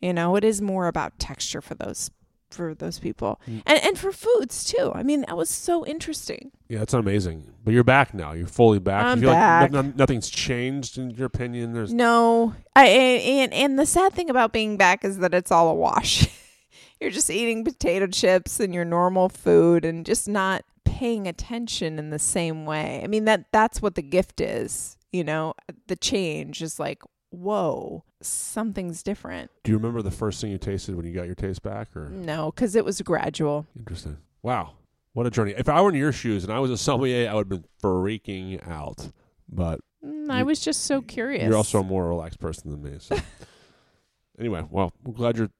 You 0.00 0.12
know, 0.12 0.36
it 0.36 0.44
is 0.44 0.62
more 0.62 0.86
about 0.86 1.18
texture 1.18 1.60
for 1.60 1.74
those 1.74 2.10
for 2.50 2.74
those 2.74 2.98
people. 2.98 3.40
Mm. 3.48 3.62
And 3.66 3.80
and 3.84 3.98
for 3.98 4.12
foods 4.12 4.64
too. 4.64 4.92
I 4.94 5.02
mean, 5.02 5.22
that 5.22 5.36
was 5.36 5.50
so 5.50 5.84
interesting. 5.86 6.52
Yeah, 6.68 6.82
it's 6.82 6.94
amazing. 6.94 7.44
But 7.64 7.74
you're 7.74 7.84
back 7.84 8.14
now. 8.14 8.32
You're 8.32 8.46
fully 8.46 8.78
back. 8.78 9.04
I'm 9.04 9.18
you 9.18 9.22
feel 9.22 9.32
back. 9.32 9.62
like 9.62 9.72
no- 9.72 9.92
nothing's 9.96 10.28
changed 10.28 10.98
in 10.98 11.10
your 11.10 11.26
opinion. 11.26 11.72
There's 11.72 11.92
No, 11.92 12.54
I 12.74 12.86
and 12.86 13.52
and 13.52 13.78
the 13.78 13.86
sad 13.86 14.12
thing 14.12 14.30
about 14.30 14.52
being 14.52 14.76
back 14.76 15.04
is 15.04 15.18
that 15.18 15.34
it's 15.34 15.50
all 15.50 15.68
a 15.68 15.74
wash. 15.74 16.28
You're 17.00 17.10
just 17.10 17.28
eating 17.28 17.62
potato 17.64 18.06
chips 18.06 18.58
and 18.58 18.74
your 18.74 18.86
normal 18.86 19.28
food 19.28 19.84
and 19.84 20.06
just 20.06 20.28
not 20.28 20.64
paying 20.84 21.26
attention 21.26 21.98
in 21.98 22.08
the 22.10 22.18
same 22.18 22.64
way. 22.64 23.00
I 23.04 23.06
mean 23.06 23.26
that 23.26 23.52
that's 23.52 23.82
what 23.82 23.96
the 23.96 24.02
gift 24.02 24.40
is, 24.40 24.96
you 25.12 25.22
know. 25.22 25.54
The 25.88 25.96
change 25.96 26.62
is 26.62 26.80
like, 26.80 27.02
whoa, 27.30 28.04
something's 28.22 29.02
different. 29.02 29.50
Do 29.64 29.72
you 29.72 29.76
remember 29.78 30.02
the 30.02 30.10
first 30.10 30.40
thing 30.40 30.50
you 30.50 30.58
tasted 30.58 30.94
when 30.94 31.06
you 31.06 31.12
got 31.12 31.26
your 31.26 31.34
taste 31.34 31.62
back? 31.62 31.94
Or 31.96 32.08
No, 32.10 32.52
cuz 32.52 32.74
it 32.74 32.84
was 32.84 33.00
gradual. 33.02 33.66
interesting. 33.78 34.18
Wow, 34.42 34.72
what 35.12 35.26
a 35.26 35.30
journey! 35.30 35.54
If 35.56 35.68
I 35.68 35.80
were 35.80 35.88
in 35.90 35.94
your 35.94 36.12
shoes 36.12 36.44
and 36.44 36.52
I 36.52 36.58
was 36.60 36.70
a 36.70 36.76
sommelier, 36.78 37.28
I 37.28 37.34
would 37.34 37.50
have 37.50 37.62
been 37.62 37.68
freaking 37.82 38.66
out. 38.68 39.10
But 39.48 39.80
Mm, 40.04 40.30
I 40.30 40.40
You- 40.40 40.44
was 40.46 40.60
just 40.60 40.82
so 40.84 41.00
curious. 41.02 41.42
you're 41.44 41.56
also 41.56 41.80
a 41.80 41.84
more 41.84 42.08
relaxed 42.08 42.38
person 42.38 42.70
than 42.70 42.82
me. 42.82 42.98
So 43.00 43.16
anyway, 44.38 44.64
well, 44.70 44.92
I'm 45.04 45.12
glad 45.12 45.36
your 45.36 45.50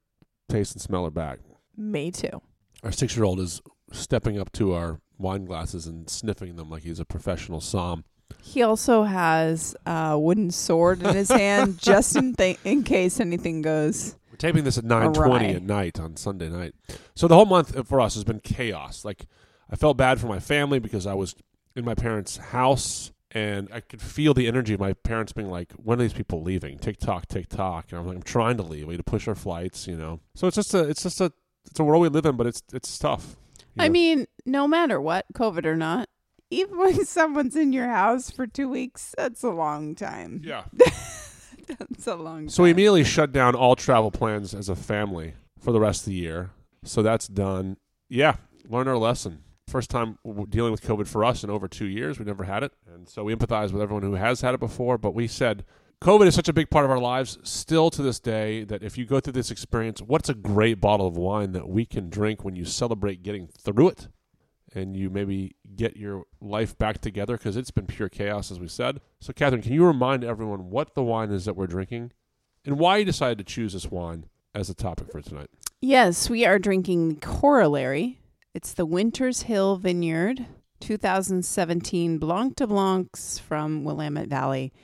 taste 0.49 0.75
and 0.75 0.83
smell 0.83 1.05
are 1.07 1.11
back. 1.11 1.41
me 1.77 2.11
too. 2.11 2.41
Our 2.83 2.93
six-year-old 2.93 3.41
is 3.41 3.61
stepping 3.93 4.39
up 4.39 4.53
to 4.53 4.73
our 4.73 5.01
wine 5.19 5.45
glasses 5.47 5.87
and 5.87 6.09
sniffing 6.09 6.57
them 6.57 6.71
like 6.71 6.83
he's 6.85 7.01
a 7.01 7.05
professional 7.05 7.61
som. 7.61 8.05
He 8.41 8.63
also 8.63 9.03
has 9.03 9.77
a 9.85 10.19
wooden 10.19 10.51
sword 10.51 11.03
in 11.03 11.15
his 11.15 11.31
hand 11.31 11.79
just 11.83 12.17
in 12.17 12.35
th- 12.35 12.59
in 12.65 12.85
case 12.85 13.21
anything 13.21 13.63
goes. 13.63 14.17
We're 14.31 14.37
taping 14.37 14.65
this 14.65 14.79
at 14.79 14.85
nine 14.85 15.13
twenty 15.13 15.49
at 15.49 15.63
night 15.63 15.99
on 16.01 16.17
Sunday 16.17 16.49
night. 16.49 16.75
So 17.15 17.29
the 17.29 17.35
whole 17.35 17.47
month 17.47 17.87
for 17.89 18.01
us 18.01 18.15
has 18.15 18.25
been 18.25 18.41
chaos. 18.41 19.05
Like 19.05 19.27
I 19.71 19.77
felt 19.77 19.97
bad 19.97 20.21
for 20.21 20.27
my 20.27 20.39
family 20.39 20.79
because 20.79 21.07
I 21.07 21.15
was 21.15 21.35
in 21.75 21.85
my 21.85 21.95
parents' 21.95 22.37
house 22.37 23.13
and 23.33 23.69
I 23.73 23.81
could 23.81 24.01
feel 24.01 24.33
the 24.33 24.47
energy 24.47 24.73
of 24.73 24.81
my 24.81 24.93
parents 24.93 25.33
being 25.33 25.51
like, 25.51 25.73
"When 25.73 25.99
are 25.99 26.03
these 26.03 26.13
people 26.13 26.43
leaving? 26.43 26.79
Tick 26.79 26.99
tock, 26.99 27.27
tick 27.29 27.49
tock." 27.49 27.87
And 27.91 27.99
I'm 27.99 28.07
like, 28.07 28.17
"I'm 28.17 28.23
trying 28.23 28.57
to 28.57 28.63
leave. 28.63 28.87
We 28.87 28.93
need 28.93 28.99
to 28.99 29.03
push 29.03 29.29
our 29.29 29.35
flights, 29.35 29.87
you 29.87 29.97
know." 29.97 30.21
So 30.35 30.47
it's 30.47 30.57
just 30.57 30.73
a, 30.73 30.89
it's 30.89 31.03
just 31.03 31.21
a, 31.21 31.33
it's 31.67 31.79
a 31.79 31.85
world 31.85 32.03
we 32.03 32.09
live 32.09 32.25
in, 32.25 32.37
but 32.37 32.47
it's 32.47 32.63
it's 32.73 32.99
tough. 32.99 33.37
I 33.79 33.89
know? 33.89 33.93
mean, 33.93 34.27
no 34.47 34.67
matter 34.67 35.01
what, 35.01 35.27
COVID 35.35 35.67
or 35.67 35.77
not, 35.77 36.09
even 36.51 36.79
when 36.79 37.05
someone's 37.07 37.57
in 37.57 37.73
your 37.73 37.89
house 37.89 38.31
for 38.31 38.47
two 38.47 38.69
weeks, 38.69 39.15
that's 39.17 39.43
a 39.43 39.51
long 39.51 39.95
time. 39.95 40.41
yeah. 40.45 40.65
That's 41.67 42.07
a 42.07 42.15
long 42.15 42.49
So 42.49 42.63
we 42.63 42.71
immediately 42.71 43.03
shut 43.03 43.33
down 43.33 43.57
all 43.57 43.75
travel 43.75 44.13
plans 44.13 44.55
as 44.55 44.69
a 44.69 44.77
family 44.77 45.35
for 45.59 45.73
the 45.73 45.81
rest 45.81 46.03
of 46.03 46.07
the 46.07 46.15
year. 46.15 46.51
So 46.85 47.03
that's 47.03 47.27
done. 47.27 47.77
Yeah, 48.09 48.37
learned 48.69 48.89
our 48.89 48.97
lesson. 48.97 49.43
First 49.67 49.91
time 49.91 50.17
dealing 50.49 50.71
with 50.71 50.83
COVID 50.83 51.09
for 51.09 51.25
us 51.25 51.43
in 51.43 51.51
over 51.51 51.67
two 51.67 51.87
years. 51.87 52.21
We 52.21 52.25
never 52.25 52.45
had 52.45 52.63
it. 52.63 52.73
And 52.87 53.09
so 53.09 53.25
we 53.25 53.35
empathize 53.35 53.73
with 53.73 53.83
everyone 53.83 54.05
who 54.05 54.15
has 54.15 54.43
had 54.43 54.55
it 54.55 54.61
before. 54.61 54.97
But 54.97 55.13
we 55.13 55.27
said 55.27 55.65
COVID 56.03 56.27
is 56.29 56.37
such 56.37 56.49
a 56.49 56.53
big 56.53 56.71
part 56.71 56.85
of 56.85 56.91
our 56.93 57.01
lives 57.01 57.39
still 57.43 57.91
to 57.91 58.03
this 58.03 58.21
day 58.21 58.63
that 58.63 58.85
if 58.85 58.97
you 58.97 59.05
go 59.05 59.19
through 59.19 59.33
this 59.33 59.51
experience, 59.51 60.01
what's 60.01 60.29
a 60.29 60.35
great 60.35 60.81
bottle 60.81 61.09
of 61.09 61.17
wine 61.17 61.51
that 61.53 61.69
we 61.69 61.85
can 61.85 62.11
drink 62.11 62.45
when 62.45 62.55
you 62.55 62.65
celebrate 62.65 63.25
getting 63.25 63.49
through 63.49 63.89
it? 63.89 64.09
And 64.77 64.95
you 64.95 65.09
maybe 65.09 65.57
get 65.75 65.97
your 65.97 66.25
life 66.39 66.77
back 66.77 67.01
together 67.01 67.39
because 67.39 67.57
it's 67.57 67.71
been 67.71 67.87
pure 67.87 68.11
chaos, 68.11 68.51
as 68.51 68.61
we 68.61 68.69
said. 68.69 69.01
So, 69.21 69.33
Kathryn, 69.33 69.63
can 69.63 69.73
you 69.73 69.87
remind 69.87 70.23
everyone 70.23 70.69
what 70.69 70.95
the 70.95 71.03
wine 71.03 71.31
is 71.31 71.47
that 71.47 71.57
we're 71.57 71.67
drinking 71.67 72.13
and 72.63 72.79
why 72.79 72.99
you 72.99 73.07
decided 73.07 73.39
to 73.39 73.45
choose 73.45 73.73
this 73.73 73.91
wine 73.91 74.27
as 74.55 74.69
the 74.69 74.75
topic 74.75 75.11
for 75.11 75.23
tonight? 75.23 75.49
Yes, 75.81 76.29
we 76.29 76.45
are 76.45 76.59
drinking 76.59 77.09
the 77.09 77.21
Corollary. 77.21 78.21
It's 78.53 78.75
the 78.75 78.85
Winters 78.85 79.43
Hill 79.43 79.77
Vineyard 79.77 80.45
2017 80.81 82.19
Blanc 82.19 82.57
de 82.57 82.67
Blancs 82.67 83.39
from 83.39 83.83
Willamette 83.83 84.29
Valley. 84.29 84.75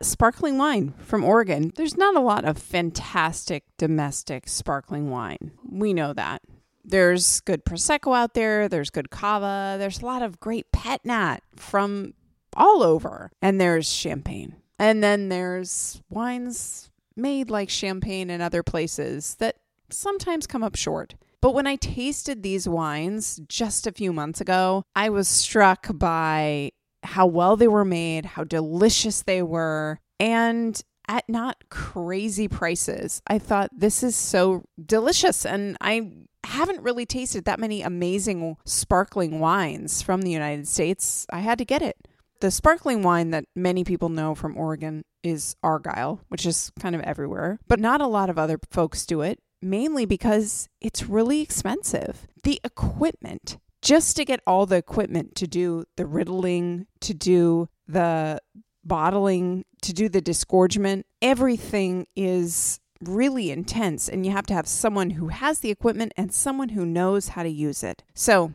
Sparkling 0.00 0.56
wine 0.56 0.94
from 0.98 1.24
Oregon. 1.24 1.72
There's 1.76 1.96
not 1.96 2.16
a 2.16 2.20
lot 2.20 2.46
of 2.46 2.56
fantastic 2.56 3.64
domestic 3.76 4.48
sparkling 4.48 5.10
wine. 5.10 5.52
We 5.70 5.92
know 5.92 6.14
that. 6.14 6.42
There's 6.88 7.40
good 7.40 7.64
Prosecco 7.64 8.16
out 8.16 8.34
there, 8.34 8.68
there's 8.68 8.90
good 8.90 9.10
Cava, 9.10 9.76
there's 9.78 10.00
a 10.00 10.06
lot 10.06 10.22
of 10.22 10.38
great 10.38 10.70
Pet 10.72 11.04
Nat 11.04 11.38
from 11.56 12.14
all 12.54 12.82
over, 12.82 13.30
and 13.42 13.60
there's 13.60 13.92
champagne. 13.92 14.56
And 14.78 15.02
then 15.02 15.28
there's 15.28 16.00
wines 16.08 16.90
made 17.16 17.50
like 17.50 17.70
champagne 17.70 18.30
in 18.30 18.40
other 18.40 18.62
places 18.62 19.36
that 19.36 19.56
sometimes 19.90 20.46
come 20.46 20.62
up 20.62 20.76
short. 20.76 21.14
But 21.40 21.54
when 21.54 21.66
I 21.66 21.76
tasted 21.76 22.42
these 22.42 22.68
wines 22.68 23.40
just 23.48 23.86
a 23.86 23.92
few 23.92 24.12
months 24.12 24.40
ago, 24.40 24.84
I 24.94 25.10
was 25.10 25.28
struck 25.28 25.86
by 25.92 26.72
how 27.02 27.26
well 27.26 27.56
they 27.56 27.68
were 27.68 27.84
made, 27.84 28.24
how 28.26 28.44
delicious 28.44 29.22
they 29.22 29.42
were, 29.42 30.00
and 30.18 30.80
at 31.08 31.28
not 31.28 31.56
crazy 31.68 32.48
prices. 32.48 33.22
I 33.26 33.38
thought 33.38 33.70
this 33.76 34.02
is 34.02 34.16
so 34.16 34.64
delicious 34.84 35.46
and 35.46 35.76
I 35.80 36.10
haven't 36.56 36.82
really 36.82 37.06
tasted 37.06 37.44
that 37.44 37.60
many 37.60 37.82
amazing 37.82 38.56
sparkling 38.64 39.40
wines 39.40 40.00
from 40.00 40.22
the 40.22 40.30
United 40.30 40.66
States. 40.66 41.26
I 41.30 41.40
had 41.40 41.58
to 41.58 41.64
get 41.64 41.82
it. 41.82 42.08
The 42.40 42.50
sparkling 42.50 43.02
wine 43.02 43.30
that 43.30 43.44
many 43.54 43.84
people 43.84 44.08
know 44.08 44.34
from 44.34 44.56
Oregon 44.56 45.04
is 45.22 45.54
Argyle, 45.62 46.20
which 46.28 46.46
is 46.46 46.72
kind 46.80 46.94
of 46.94 47.02
everywhere, 47.02 47.58
but 47.68 47.80
not 47.80 48.00
a 48.00 48.06
lot 48.06 48.30
of 48.30 48.38
other 48.38 48.58
folks 48.70 49.06
do 49.06 49.20
it, 49.20 49.38
mainly 49.60 50.06
because 50.06 50.68
it's 50.80 51.06
really 51.06 51.40
expensive. 51.40 52.26
The 52.42 52.60
equipment, 52.64 53.58
just 53.82 54.16
to 54.16 54.24
get 54.24 54.40
all 54.46 54.66
the 54.66 54.76
equipment 54.76 55.34
to 55.36 55.46
do 55.46 55.84
the 55.96 56.06
riddling, 56.06 56.86
to 57.00 57.14
do 57.14 57.68
the 57.86 58.40
bottling, 58.84 59.64
to 59.82 59.92
do 59.92 60.08
the 60.08 60.20
disgorgement, 60.20 61.06
everything 61.20 62.06
is 62.14 62.80
really 63.00 63.50
intense 63.50 64.08
and 64.08 64.24
you 64.24 64.32
have 64.32 64.46
to 64.46 64.54
have 64.54 64.66
someone 64.66 65.10
who 65.10 65.28
has 65.28 65.60
the 65.60 65.70
equipment 65.70 66.12
and 66.16 66.32
someone 66.32 66.70
who 66.70 66.86
knows 66.86 67.28
how 67.28 67.42
to 67.42 67.48
use 67.48 67.82
it. 67.82 68.04
So, 68.14 68.52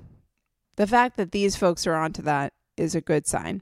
the 0.75 0.88
fact 0.88 1.17
that 1.17 1.31
these 1.31 1.55
folks 1.55 1.86
are 1.86 1.95
onto 1.95 2.21
that 2.24 2.53
is 2.77 2.95
a 2.95 3.01
good 3.01 3.27
sign. 3.27 3.62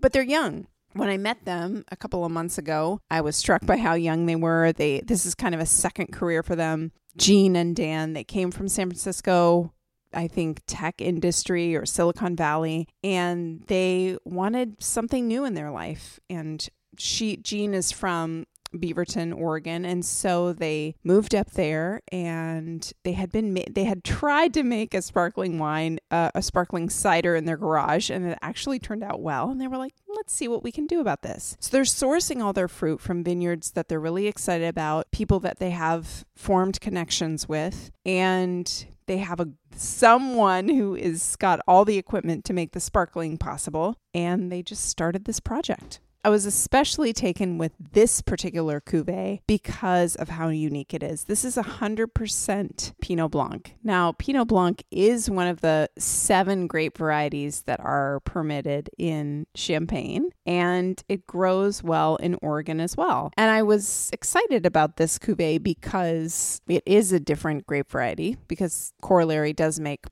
But 0.00 0.12
they're 0.12 0.22
young. 0.22 0.66
When 0.92 1.08
I 1.08 1.16
met 1.16 1.44
them 1.44 1.84
a 1.90 1.96
couple 1.96 2.24
of 2.24 2.32
months 2.32 2.58
ago, 2.58 3.00
I 3.10 3.20
was 3.20 3.36
struck 3.36 3.64
by 3.64 3.76
how 3.76 3.94
young 3.94 4.26
they 4.26 4.36
were. 4.36 4.72
They 4.72 5.00
this 5.00 5.26
is 5.26 5.34
kind 5.34 5.54
of 5.54 5.60
a 5.60 5.66
second 5.66 6.12
career 6.12 6.42
for 6.42 6.56
them. 6.56 6.92
Gene 7.16 7.56
and 7.56 7.74
Dan, 7.74 8.12
they 8.12 8.24
came 8.24 8.50
from 8.50 8.68
San 8.68 8.88
Francisco, 8.88 9.72
I 10.12 10.28
think 10.28 10.62
tech 10.66 11.00
industry 11.00 11.76
or 11.76 11.84
Silicon 11.84 12.36
Valley, 12.36 12.88
and 13.04 13.62
they 13.66 14.16
wanted 14.24 14.82
something 14.82 15.26
new 15.26 15.44
in 15.44 15.54
their 15.54 15.70
life. 15.70 16.18
And 16.30 16.66
she 16.96 17.36
Gene 17.36 17.74
is 17.74 17.92
from 17.92 18.46
Beaverton, 18.74 19.36
Oregon, 19.36 19.84
and 19.84 20.04
so 20.04 20.52
they 20.52 20.94
moved 21.04 21.34
up 21.34 21.52
there, 21.52 22.00
and 22.12 22.92
they 23.04 23.12
had 23.12 23.32
been 23.32 23.52
ma- 23.54 23.62
they 23.70 23.84
had 23.84 24.04
tried 24.04 24.54
to 24.54 24.62
make 24.62 24.94
a 24.94 25.02
sparkling 25.02 25.58
wine, 25.58 25.98
uh, 26.10 26.30
a 26.34 26.42
sparkling 26.42 26.88
cider 26.88 27.34
in 27.34 27.44
their 27.44 27.56
garage, 27.56 28.10
and 28.10 28.26
it 28.26 28.38
actually 28.42 28.78
turned 28.78 29.02
out 29.02 29.20
well. 29.20 29.50
And 29.50 29.60
they 29.60 29.68
were 29.68 29.78
like, 29.78 29.94
"Let's 30.08 30.32
see 30.32 30.48
what 30.48 30.62
we 30.62 30.72
can 30.72 30.86
do 30.86 31.00
about 31.00 31.22
this." 31.22 31.56
So 31.60 31.70
they're 31.70 31.82
sourcing 31.82 32.42
all 32.42 32.52
their 32.52 32.68
fruit 32.68 33.00
from 33.00 33.24
vineyards 33.24 33.72
that 33.72 33.88
they're 33.88 34.00
really 34.00 34.26
excited 34.26 34.68
about, 34.68 35.10
people 35.10 35.40
that 35.40 35.58
they 35.58 35.70
have 35.70 36.24
formed 36.36 36.80
connections 36.80 37.48
with, 37.48 37.90
and 38.04 38.86
they 39.06 39.18
have 39.18 39.40
a 39.40 39.48
someone 39.74 40.68
who 40.68 40.94
is 40.94 41.36
got 41.36 41.60
all 41.66 41.84
the 41.84 41.98
equipment 41.98 42.44
to 42.44 42.52
make 42.52 42.72
the 42.72 42.80
sparkling 42.80 43.38
possible, 43.38 43.96
and 44.12 44.50
they 44.52 44.62
just 44.62 44.84
started 44.84 45.24
this 45.24 45.40
project. 45.40 46.00
I 46.24 46.30
was 46.30 46.46
especially 46.46 47.12
taken 47.12 47.58
with 47.58 47.72
this 47.92 48.22
particular 48.22 48.80
cuvee 48.80 49.40
because 49.46 50.16
of 50.16 50.28
how 50.28 50.48
unique 50.48 50.92
it 50.92 51.02
is. 51.02 51.24
This 51.24 51.44
is 51.44 51.56
100% 51.56 52.92
Pinot 53.00 53.30
Blanc. 53.30 53.74
Now, 53.84 54.12
Pinot 54.12 54.48
Blanc 54.48 54.82
is 54.90 55.30
one 55.30 55.46
of 55.46 55.60
the 55.60 55.88
seven 55.96 56.66
grape 56.66 56.98
varieties 56.98 57.62
that 57.62 57.80
are 57.80 58.20
permitted 58.24 58.90
in 58.98 59.46
Champagne, 59.54 60.30
and 60.44 61.02
it 61.08 61.26
grows 61.26 61.82
well 61.82 62.16
in 62.16 62.36
Oregon 62.42 62.80
as 62.80 62.96
well. 62.96 63.30
And 63.36 63.50
I 63.50 63.62
was 63.62 64.10
excited 64.12 64.66
about 64.66 64.96
this 64.96 65.18
cuvee 65.18 65.62
because 65.62 66.60
it 66.68 66.82
is 66.84 67.12
a 67.12 67.20
different 67.20 67.66
grape 67.66 67.90
variety, 67.90 68.36
because 68.48 68.92
Corollary 69.00 69.52
does 69.52 69.78
make 69.78 70.04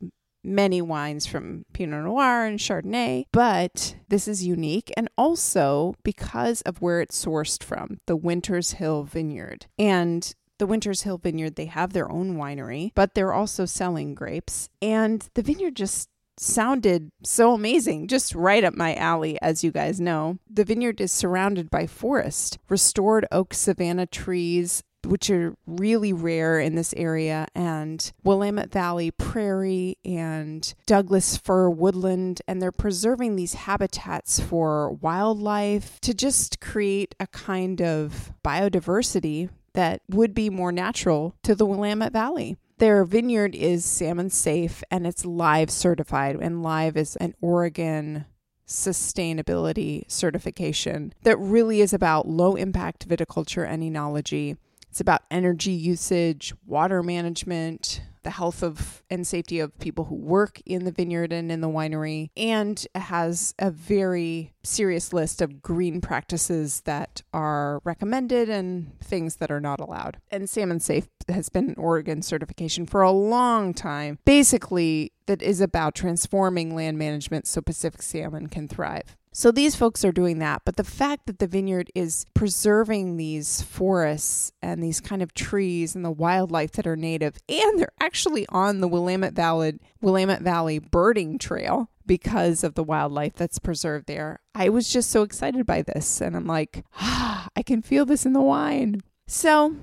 many 0.46 0.80
wines 0.80 1.26
from 1.26 1.64
Pinot 1.72 2.04
Noir 2.04 2.44
and 2.44 2.58
Chardonnay, 2.58 3.24
but 3.32 3.96
this 4.08 4.28
is 4.28 4.46
unique 4.46 4.92
and 4.96 5.08
also 5.18 5.94
because 6.02 6.62
of 6.62 6.80
where 6.80 7.00
it's 7.00 7.24
sourced 7.24 7.62
from, 7.62 7.98
the 8.06 8.16
Winters 8.16 8.72
Hill 8.72 9.02
Vineyard. 9.04 9.66
And 9.78 10.34
the 10.58 10.66
Winters 10.66 11.02
Hill 11.02 11.18
Vineyard, 11.18 11.56
they 11.56 11.66
have 11.66 11.92
their 11.92 12.10
own 12.10 12.36
winery, 12.36 12.92
but 12.94 13.14
they're 13.14 13.34
also 13.34 13.66
selling 13.66 14.14
grapes. 14.14 14.68
And 14.80 15.28
the 15.34 15.42
vineyard 15.42 15.76
just 15.76 16.08
sounded 16.38 17.10
so 17.22 17.52
amazing, 17.52 18.08
just 18.08 18.34
right 18.34 18.64
up 18.64 18.74
my 18.74 18.94
alley, 18.94 19.38
as 19.40 19.64
you 19.64 19.70
guys 19.70 20.00
know. 20.00 20.38
The 20.50 20.64
vineyard 20.64 21.00
is 21.00 21.12
surrounded 21.12 21.70
by 21.70 21.86
forest, 21.86 22.58
restored 22.68 23.26
oak 23.32 23.54
savanna 23.54 24.06
trees, 24.06 24.82
which 25.06 25.30
are 25.30 25.54
really 25.66 26.12
rare 26.12 26.58
in 26.60 26.74
this 26.74 26.94
area, 26.96 27.46
and 27.54 28.12
Willamette 28.24 28.72
Valley 28.72 29.10
prairie 29.10 29.98
and 30.04 30.74
Douglas 30.86 31.36
fir 31.36 31.70
woodland. 31.70 32.42
And 32.46 32.60
they're 32.60 32.72
preserving 32.72 33.36
these 33.36 33.54
habitats 33.54 34.40
for 34.40 34.92
wildlife 34.92 36.00
to 36.00 36.14
just 36.14 36.60
create 36.60 37.14
a 37.20 37.26
kind 37.26 37.80
of 37.80 38.32
biodiversity 38.44 39.48
that 39.74 40.00
would 40.08 40.34
be 40.34 40.50
more 40.50 40.72
natural 40.72 41.34
to 41.42 41.54
the 41.54 41.66
Willamette 41.66 42.12
Valley. 42.12 42.56
Their 42.78 43.04
vineyard 43.04 43.54
is 43.54 43.84
salmon 43.84 44.30
safe 44.30 44.82
and 44.90 45.06
it's 45.06 45.24
live 45.24 45.70
certified, 45.70 46.36
and 46.36 46.62
live 46.62 46.96
is 46.96 47.16
an 47.16 47.34
Oregon 47.40 48.26
sustainability 48.66 50.10
certification 50.10 51.14
that 51.22 51.38
really 51.38 51.80
is 51.80 51.92
about 51.92 52.28
low 52.28 52.56
impact 52.56 53.08
viticulture 53.08 53.66
and 53.66 53.82
enology. 53.82 54.56
It's 54.88 55.00
about 55.00 55.22
energy 55.30 55.72
usage, 55.72 56.54
water 56.64 57.02
management, 57.02 58.00
the 58.26 58.30
health 58.30 58.62
of 58.62 59.04
and 59.08 59.24
safety 59.24 59.60
of 59.60 59.78
people 59.78 60.06
who 60.06 60.16
work 60.16 60.60
in 60.66 60.84
the 60.84 60.90
vineyard 60.90 61.32
and 61.32 61.52
in 61.52 61.60
the 61.60 61.68
winery, 61.68 62.30
and 62.36 62.84
has 62.94 63.54
a 63.58 63.70
very 63.70 64.52
serious 64.64 65.12
list 65.12 65.40
of 65.40 65.62
green 65.62 66.00
practices 66.00 66.80
that 66.86 67.22
are 67.32 67.80
recommended 67.84 68.48
and 68.48 68.98
things 69.00 69.36
that 69.36 69.52
are 69.52 69.60
not 69.60 69.80
allowed. 69.80 70.16
And 70.28 70.50
Salmon 70.50 70.80
Safe 70.80 71.06
has 71.28 71.48
been 71.48 71.68
an 71.68 71.76
Oregon 71.78 72.20
certification 72.20 72.84
for 72.84 73.02
a 73.02 73.12
long 73.12 73.72
time. 73.72 74.18
Basically, 74.24 75.12
that 75.26 75.40
is 75.40 75.60
about 75.60 75.94
transforming 75.94 76.74
land 76.74 76.98
management 76.98 77.46
so 77.46 77.60
Pacific 77.60 78.02
salmon 78.02 78.48
can 78.48 78.66
thrive. 78.66 79.16
So 79.36 79.52
these 79.52 79.76
folks 79.76 80.02
are 80.02 80.12
doing 80.12 80.38
that. 80.38 80.62
But 80.64 80.76
the 80.76 80.82
fact 80.82 81.26
that 81.26 81.40
the 81.40 81.46
vineyard 81.46 81.90
is 81.94 82.24
preserving 82.32 83.18
these 83.18 83.60
forests 83.60 84.50
and 84.62 84.82
these 84.82 84.98
kind 84.98 85.22
of 85.22 85.34
trees 85.34 85.94
and 85.94 86.02
the 86.02 86.10
wildlife 86.10 86.72
that 86.72 86.86
are 86.86 86.96
native, 86.96 87.36
and 87.46 87.78
they're 87.78 87.92
actually 88.00 88.46
on 88.48 88.80
the 88.80 88.88
Willamette 88.88 89.34
Valley, 89.34 89.78
Willamette 90.00 90.40
Valley 90.40 90.78
birding 90.78 91.36
trail 91.36 91.90
because 92.06 92.64
of 92.64 92.76
the 92.76 92.82
wildlife 92.82 93.34
that's 93.34 93.58
preserved 93.58 94.06
there. 94.06 94.40
I 94.54 94.70
was 94.70 94.90
just 94.90 95.10
so 95.10 95.20
excited 95.20 95.66
by 95.66 95.82
this. 95.82 96.22
And 96.22 96.34
I'm 96.34 96.46
like, 96.46 96.86
ah, 96.94 97.48
I 97.54 97.62
can 97.62 97.82
feel 97.82 98.06
this 98.06 98.24
in 98.24 98.32
the 98.32 98.40
wine. 98.40 99.02
So 99.26 99.76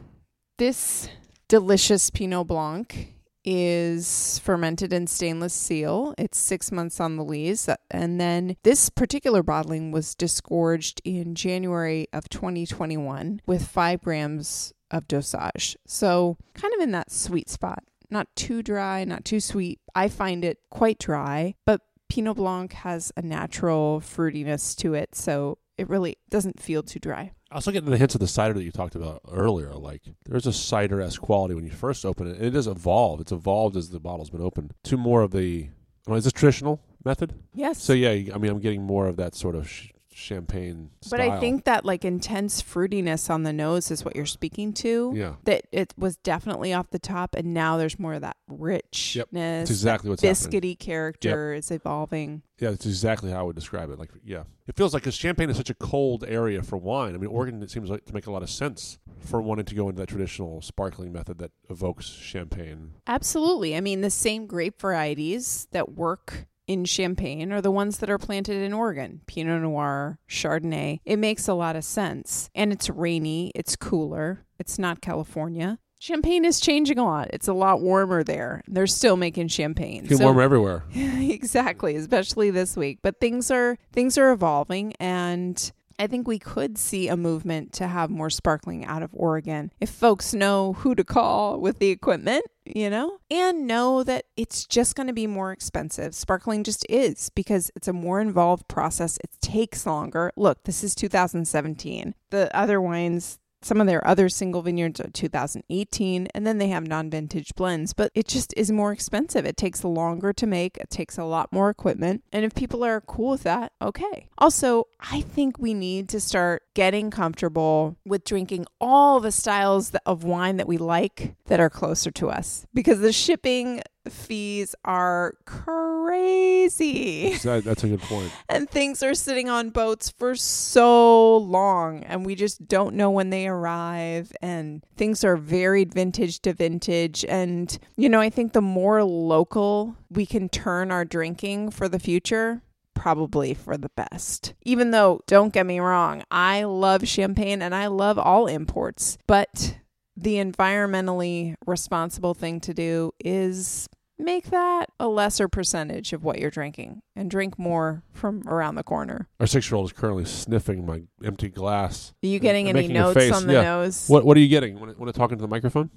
this 0.58 1.10
delicious 1.48 2.10
Pinot 2.10 2.48
Blanc 2.48 3.13
is 3.46 4.40
fermented 4.40 4.94
in 4.94 5.08
stainless 5.08 5.54
steel. 5.54 6.14
It's 6.18 6.38
six 6.38 6.72
months 6.72 7.00
on 7.00 7.16
the 7.16 7.24
lees. 7.24 7.70
And 7.92 8.20
then 8.20 8.56
this 8.64 8.90
particular 8.90 9.44
bottling 9.44 9.92
was 9.92 10.16
disgorged 10.16 11.02
in 11.04 11.36
January 11.36 12.08
of 12.14 12.30
2021 12.30 13.42
with 13.46 13.68
five 13.68 14.02
grams 14.02 14.74
of 14.92 15.08
dosage. 15.08 15.76
So, 15.88 16.38
kind 16.54 16.74
of 16.74 16.82
in 16.82 16.92
that 16.92 17.12
sweet 17.12 17.50
spot. 17.50 17.84
Not 18.10 18.28
too 18.36 18.62
dry, 18.62 19.04
not 19.04 19.26
too 19.26 19.40
sweet. 19.40 19.80
I 19.96 20.08
find 20.08 20.46
it 20.46 20.60
quite 20.70 21.00
dry, 21.00 21.56
but 21.66 21.82
Pinot 22.10 22.38
Blanc 22.38 22.72
has 22.74 23.12
a 23.18 23.24
natural 23.24 24.02
fruitiness 24.02 24.76
to 24.78 24.94
it. 24.94 25.16
So, 25.16 25.58
it 25.78 25.90
really 25.90 26.18
doesn't 26.30 26.60
feel 26.62 26.84
too 26.84 27.00
dry. 27.00 27.32
Also 27.54 27.72
get 27.72 27.86
the 27.86 27.98
hints 27.98 28.16
of 28.16 28.20
the 28.22 28.28
cider 28.28 28.54
that 28.54 28.64
you 28.64 28.72
talked 28.72 28.96
about 28.96 29.22
earlier. 29.32 29.74
Like 29.74 30.02
there's 30.26 30.48
a 30.48 30.54
cider 30.54 31.02
esque 31.02 31.22
quality 31.22 31.54
when 31.54 31.66
you 31.66 31.72
first 31.72 32.06
open 32.06 32.28
it. 32.28 32.38
And 32.38 32.46
it 32.46 32.54
has 32.54 32.68
evolved. 32.68 33.22
It's 33.22 33.32
evolved 33.32 33.78
as 33.78 33.90
the 33.90 34.00
bottle's 34.00 34.30
been 34.30 34.42
opened 34.42 34.74
to 34.84 34.98
more 34.98 35.22
of 35.22 35.32
the. 35.32 35.70
Well, 36.08 36.18
is 36.18 36.26
this 36.26 36.34
traditional 36.34 36.82
method? 37.06 37.34
Yes. 37.54 37.82
So 37.82 37.94
yeah, 37.94 38.34
I 38.34 38.38
mean, 38.38 38.52
I'm 38.52 38.60
getting 38.60 38.84
more 38.84 39.08
of 39.08 39.16
that 39.18 39.36
sort 39.36 39.56
of 39.56 39.70
sh- 39.70 39.92
champagne. 40.14 40.92
But 41.10 41.20
I 41.20 41.40
think 41.40 41.66
that 41.66 41.86
like 41.86 42.06
intense 42.06 42.62
fruitiness 42.62 43.30
on 43.30 43.44
the 43.44 43.54
nose 43.54 43.92
is 43.92 44.06
what 44.06 44.16
you're 44.16 44.26
speaking 44.26 44.74
to. 44.74 45.12
Yeah. 45.16 45.36
That 45.44 45.66
it 45.72 45.94
was 45.98 46.18
definitely 46.18 46.74
off 46.74 46.90
the 46.90 47.00
top, 47.00 47.36
and 47.36 47.54
now 47.54 47.78
there's 47.78 48.00
more 48.00 48.14
of 48.14 48.22
that 48.22 48.38
richness. 48.48 49.16
Yep. 49.16 49.28
That's 49.32 49.70
exactly 49.70 50.10
what's 50.10 50.22
biscuity 50.22 50.54
happening. 50.54 50.76
character 50.78 51.54
yep. 51.54 51.60
is 51.60 51.72
evolving. 51.72 52.44
Yeah, 52.60 52.70
that's 52.70 52.86
exactly 52.86 53.32
how 53.32 53.40
I 53.40 53.44
would 53.44 53.56
describe 53.56 53.90
it. 53.90 54.00
Like, 54.00 54.12
yeah, 54.24 54.44
it 54.68 54.76
feels 54.76 54.94
like 54.94 55.04
because 55.04 55.16
Champagne 55.16 55.50
is 55.50 55.58
such 55.58 55.70
a 55.70 55.74
cold 55.74 56.24
area 56.26 56.62
for 56.62 56.78
wine. 56.78 57.16
I 57.16 57.18
mean, 57.18 57.30
Oregon 57.30 57.62
it 57.62 57.72
seems 57.72 57.90
like 57.90 58.06
to 58.06 58.14
make 58.14 58.28
a 58.28 58.32
lot 58.32 58.44
of 58.44 58.50
sense 58.50 59.00
for 59.20 59.42
wanting 59.42 59.66
to 59.66 59.76
go 59.76 59.90
into 59.90 60.00
that 60.00 60.08
traditional 60.08 60.62
sparkling 60.62 61.12
method 61.12 61.40
that 61.40 61.52
evokes 61.70 62.06
champagne. 62.06 62.94
Absolutely. 63.08 63.76
I 63.76 63.82
mean, 63.82 64.02
the 64.02 64.10
same 64.10 64.46
grape 64.46 64.80
varieties 64.80 65.68
that 65.72 65.94
work 65.94 66.48
in 66.68 66.86
Champagne 66.86 67.52
are 67.52 67.62
the 67.62 67.72
ones 67.72 67.98
that 67.98 68.10
are 68.10 68.18
planted 68.18 68.62
in 68.62 68.74
Oregon 68.74 69.22
Pinot 69.28 69.62
Noir, 69.62 70.20
Chardonnay. 70.30 71.00
It 71.06 71.18
makes 71.18 71.48
a 71.48 71.54
lot 71.54 71.76
of 71.76 71.84
sense. 71.84 72.50
And 72.56 72.72
it's 72.72 72.90
rainy, 72.90 73.52
it's 73.56 73.76
cooler, 73.76 74.46
it's 74.60 74.80
not 74.80 75.02
California. 75.02 75.80
Champagne 76.00 76.44
is 76.44 76.60
changing 76.60 77.00
a 77.00 77.06
lot. 77.06 77.30
It's 77.32 77.48
a 77.48 77.54
lot 77.54 77.80
warmer 77.80 78.26
there. 78.26 78.62
They're 78.68 78.88
still 78.88 79.16
making 79.16 79.48
champagne. 79.48 80.04
It's 80.04 80.18
so, 80.18 80.24
warmer 80.26 80.42
everywhere. 80.42 80.84
exactly, 80.94 81.96
especially 81.96 82.52
this 82.52 82.76
week. 82.76 83.00
But 83.02 83.22
things 83.22 83.50
are 83.50 83.78
things 83.94 84.18
are 84.18 84.34
evolving 84.34 84.94
and 85.00 85.72
I 86.04 86.08
think 86.08 86.28
we 86.28 86.38
could 86.38 86.78
see 86.78 87.08
a 87.08 87.16
movement 87.16 87.72
to 87.76 87.88
have 87.88 88.10
more 88.10 88.30
sparkling 88.30 88.84
out 88.84 89.04
of 89.04 89.12
Oregon 89.14 89.72
if 89.80 89.90
folks 89.90 90.34
know 90.34 90.74
who 90.74 90.96
to 90.96 91.06
call 91.06 91.62
with 91.62 91.80
the 91.80 91.92
equipment, 91.92 92.44
you 92.66 92.90
know, 92.90 93.20
and 93.32 93.68
know 93.68 94.04
that 94.04 94.26
it's 94.36 94.66
just 94.66 94.98
going 94.98 95.08
to 95.08 95.14
be 95.14 95.28
more 95.28 95.54
expensive. 95.54 96.14
Sparkling 96.14 96.66
just 96.66 96.86
is 96.90 97.30
because 97.30 97.72
it's 97.78 97.88
a 97.88 97.94
more 97.94 98.20
involved 98.20 98.68
process. 98.68 99.18
It 99.24 99.30
takes 99.40 99.86
longer. 99.86 100.34
Look, 100.36 100.66
this 100.66 100.84
is 100.84 100.94
2017. 100.94 102.16
The 102.32 102.54
other 102.54 102.82
wines 102.82 103.40
some 103.64 103.80
of 103.80 103.88
their 103.88 104.06
other 104.08 104.30
single 104.30 104.62
vineyards 104.62 105.00
are 105.00 105.10
2018, 105.10 106.28
and 106.34 106.48
then 106.48 106.58
they 106.58 106.68
have 106.68 106.88
non 106.88 107.10
vintage 107.10 107.56
blends, 107.56 107.94
but 107.94 108.12
it 108.14 108.28
just 108.28 108.54
is 108.58 108.72
more 108.72 108.92
expensive. 108.92 109.46
It 109.46 109.58
takes 109.58 109.84
longer 109.84 110.34
to 110.34 110.48
make, 110.48 110.78
it 110.78 110.90
takes 110.90 111.18
a 111.18 111.24
lot 111.24 111.52
more 111.52 111.70
equipment. 111.70 112.24
And 112.32 112.46
if 112.46 112.54
people 112.56 112.84
are 112.84 113.02
cool 113.02 113.32
with 113.32 113.44
that, 113.44 113.72
okay. 113.82 114.28
Also, 114.38 114.86
I 115.00 115.22
think 115.22 115.58
we 115.58 115.74
need 115.74 116.10
to 116.10 116.20
start 116.20 116.64
getting 116.74 117.12
comfortable 117.12 117.98
with 118.06 118.24
drinking 118.24 118.66
all 118.82 119.20
the 119.20 119.32
styles 119.32 119.92
of 120.06 120.24
wine 120.24 120.58
that 120.58 120.68
we 120.68 120.78
like 120.78 121.36
that 121.46 121.60
are 121.60 121.70
closer 121.70 122.12
to 122.12 122.30
us 122.30 122.66
because 122.74 123.00
the 123.00 123.14
shipping 123.14 123.82
fees 124.10 124.76
are 124.84 125.36
crazy. 125.46 127.36
that's 127.38 127.84
a 127.84 127.88
good 127.88 128.02
point. 128.02 128.32
and 128.50 128.70
things 128.70 129.02
are 129.04 129.14
sitting 129.14 129.50
on 129.50 129.70
boats 129.70 130.10
for 130.10 130.36
so 130.36 131.38
long, 131.38 132.04
and 132.04 132.26
we 132.26 132.36
just 132.36 132.68
don't 132.68 132.96
know 132.96 133.10
when 133.10 133.30
they 133.30 133.48
arrive. 133.48 134.32
And 134.42 134.84
things 134.98 135.24
are 135.24 135.38
varied 135.38 135.94
vintage 135.94 136.40
to 136.42 136.54
vintage. 136.54 137.26
And, 137.28 137.78
you 137.96 138.10
know, 138.10 138.20
I 138.20 138.30
think 138.30 138.54
the 138.54 138.62
more 138.62 139.04
local 139.04 139.96
we 140.10 140.26
can 140.26 140.50
turn 140.50 140.92
our 140.92 141.06
drinking 141.06 141.72
for 141.72 141.90
the 141.90 142.00
future, 142.00 142.62
probably 142.94 143.54
for 143.54 143.78
the 143.78 143.90
best. 143.90 144.54
Even 144.64 144.92
though, 144.92 145.22
don't 145.28 145.54
get 145.54 145.66
me 145.66 145.80
wrong, 145.80 146.24
I 146.32 146.64
love 146.64 147.08
champagne 147.08 147.62
and 147.62 147.74
I 147.74 147.88
love 147.88 148.18
all 148.18 148.48
imports, 148.48 149.18
but 149.28 149.78
the 150.16 150.36
environmentally 150.36 151.56
responsible 151.66 152.34
thing 152.34 152.60
to 152.62 152.74
do 152.74 153.12
is 153.24 153.90
make 154.20 154.52
that 154.52 154.90
a 155.00 155.08
lesser 155.08 155.48
percentage 155.48 156.14
of 156.14 156.24
what 156.24 156.40
you're 156.40 156.52
drinking 156.52 157.02
and 157.16 157.30
drink 157.30 157.58
more 157.58 158.04
from 158.12 158.48
around 158.48 158.76
the 158.76 158.84
corner. 158.84 159.28
Our 159.40 159.48
six 159.48 159.70
year 159.70 159.78
old 159.78 159.90
is 159.90 159.94
currently 159.94 160.26
sniffing 160.26 160.86
my 160.86 161.04
empty 161.24 161.50
glass. 161.50 162.14
Are 162.24 162.28
you 162.28 162.40
getting 162.40 162.70
any 162.70 162.88
notes 162.88 163.32
on 163.32 163.48
the 163.48 163.54
yeah. 163.54 163.62
nose? 163.64 164.08
What 164.08 164.26
What 164.26 164.38
are 164.38 164.40
you 164.40 164.50
getting? 164.50 164.80
Want 164.80 164.98
to 164.98 165.14
talk 165.14 165.32
into 165.32 165.42
the 165.42 165.48
microphone? 165.48 165.90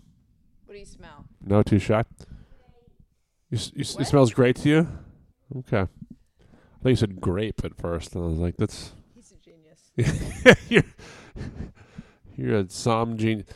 What 0.65 0.75
do 0.75 0.79
you 0.79 0.87
smell? 0.87 1.27
No, 1.45 1.63
too 1.63 1.79
shy. 1.79 2.05
You, 3.51 3.59
you, 3.75 3.83
it 3.83 4.07
smells 4.07 4.33
great 4.33 4.57
to 4.57 4.69
you? 4.69 4.89
Okay. 5.59 5.83
I 5.83 6.83
think 6.83 6.91
you 6.91 6.97
said 6.97 7.21
grape 7.21 7.65
at 7.65 7.77
first, 7.77 8.15
and 8.15 8.25
I 8.25 8.27
was 8.27 8.39
like, 8.39 8.57
that's. 8.57 8.93
He's 9.15 9.33
a 9.33 9.37
genius. 9.37 10.59
you're, 10.69 10.83
you're 12.37 12.59
a 12.59 12.65
Somm 12.65 13.17
genius. 13.17 13.47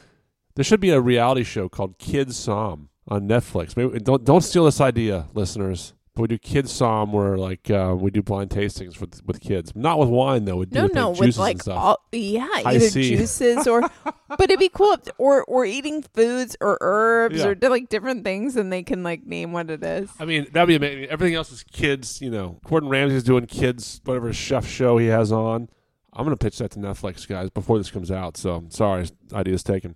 There 0.54 0.64
should 0.64 0.80
be 0.80 0.90
a 0.90 1.00
reality 1.00 1.44
show 1.44 1.68
called 1.68 1.98
Kids 1.98 2.36
Somm 2.36 2.88
on 3.08 3.28
Netflix. 3.28 3.76
Maybe 3.76 3.98
don't 3.98 4.24
don't 4.24 4.42
steal 4.42 4.64
this 4.64 4.80
idea, 4.80 5.26
listeners. 5.34 5.94
But 6.14 6.22
we 6.22 6.28
do 6.28 6.38
kids 6.38 6.72
somm 6.72 7.12
where 7.12 7.38
like 7.38 7.70
uh, 7.70 7.94
we 7.96 8.10
do 8.10 8.20
blind 8.20 8.50
tastings 8.50 9.00
with 9.00 9.24
with 9.26 9.40
kids, 9.40 9.76
not 9.76 9.96
with 10.00 10.08
wine 10.08 10.44
though. 10.44 10.56
We 10.56 10.66
no, 10.72 10.88
do 10.88 10.94
no, 10.94 11.10
with, 11.10 11.20
with 11.20 11.38
like 11.38 11.66
all, 11.68 11.98
yeah, 12.10 12.48
I 12.52 12.74
either 12.74 12.90
see. 12.90 13.16
juices 13.16 13.68
or, 13.68 13.82
but 14.04 14.40
it'd 14.40 14.58
be 14.58 14.68
cool 14.68 14.94
if, 14.94 15.02
or 15.18 15.44
or 15.44 15.64
eating 15.64 16.02
foods 16.02 16.56
or 16.60 16.78
herbs 16.80 17.38
Yeah. 17.38 17.46
or 17.46 17.54
like 17.70 17.88
different 17.88 18.24
things, 18.24 18.56
and 18.56 18.72
they 18.72 18.82
can 18.82 19.04
like 19.04 19.24
name 19.24 19.52
what 19.52 19.70
it 19.70 19.84
is. 19.84 20.10
I 20.18 20.24
mean, 20.24 20.48
that'd 20.52 20.66
be 20.66 20.74
amazing. 20.74 21.04
Everything 21.04 21.36
else 21.36 21.52
is 21.52 21.62
kids. 21.62 22.20
You 22.20 22.30
know, 22.30 22.58
Gordon 22.66 22.88
Ramsay's 22.88 23.22
doing 23.22 23.46
kids, 23.46 24.00
whatever 24.04 24.32
chef 24.32 24.66
show 24.66 24.98
he 24.98 25.06
has 25.06 25.30
on. 25.30 25.68
I'm 26.12 26.24
gonna 26.24 26.36
pitch 26.36 26.58
that 26.58 26.72
to 26.72 26.80
Netflix 26.80 27.28
guys 27.28 27.50
before 27.50 27.78
this 27.78 27.92
comes 27.92 28.10
out. 28.10 28.36
So 28.36 28.64
sorry, 28.70 29.08
idea's 29.32 29.62
taken. 29.62 29.94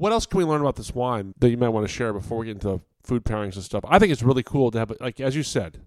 What 0.00 0.12
else 0.12 0.24
can 0.24 0.38
we 0.38 0.44
learn 0.44 0.62
about 0.62 0.76
this 0.76 0.94
wine 0.94 1.34
that 1.40 1.50
you 1.50 1.58
might 1.58 1.68
want 1.68 1.86
to 1.86 1.92
share 1.92 2.14
before 2.14 2.38
we 2.38 2.46
get 2.46 2.52
into 2.52 2.80
food 3.02 3.22
pairings 3.22 3.56
and 3.56 3.62
stuff? 3.62 3.84
I 3.86 3.98
think 3.98 4.10
it's 4.10 4.22
really 4.22 4.42
cool 4.42 4.70
to 4.70 4.78
have, 4.78 4.92
like 4.98 5.20
as 5.20 5.36
you 5.36 5.42
said, 5.42 5.82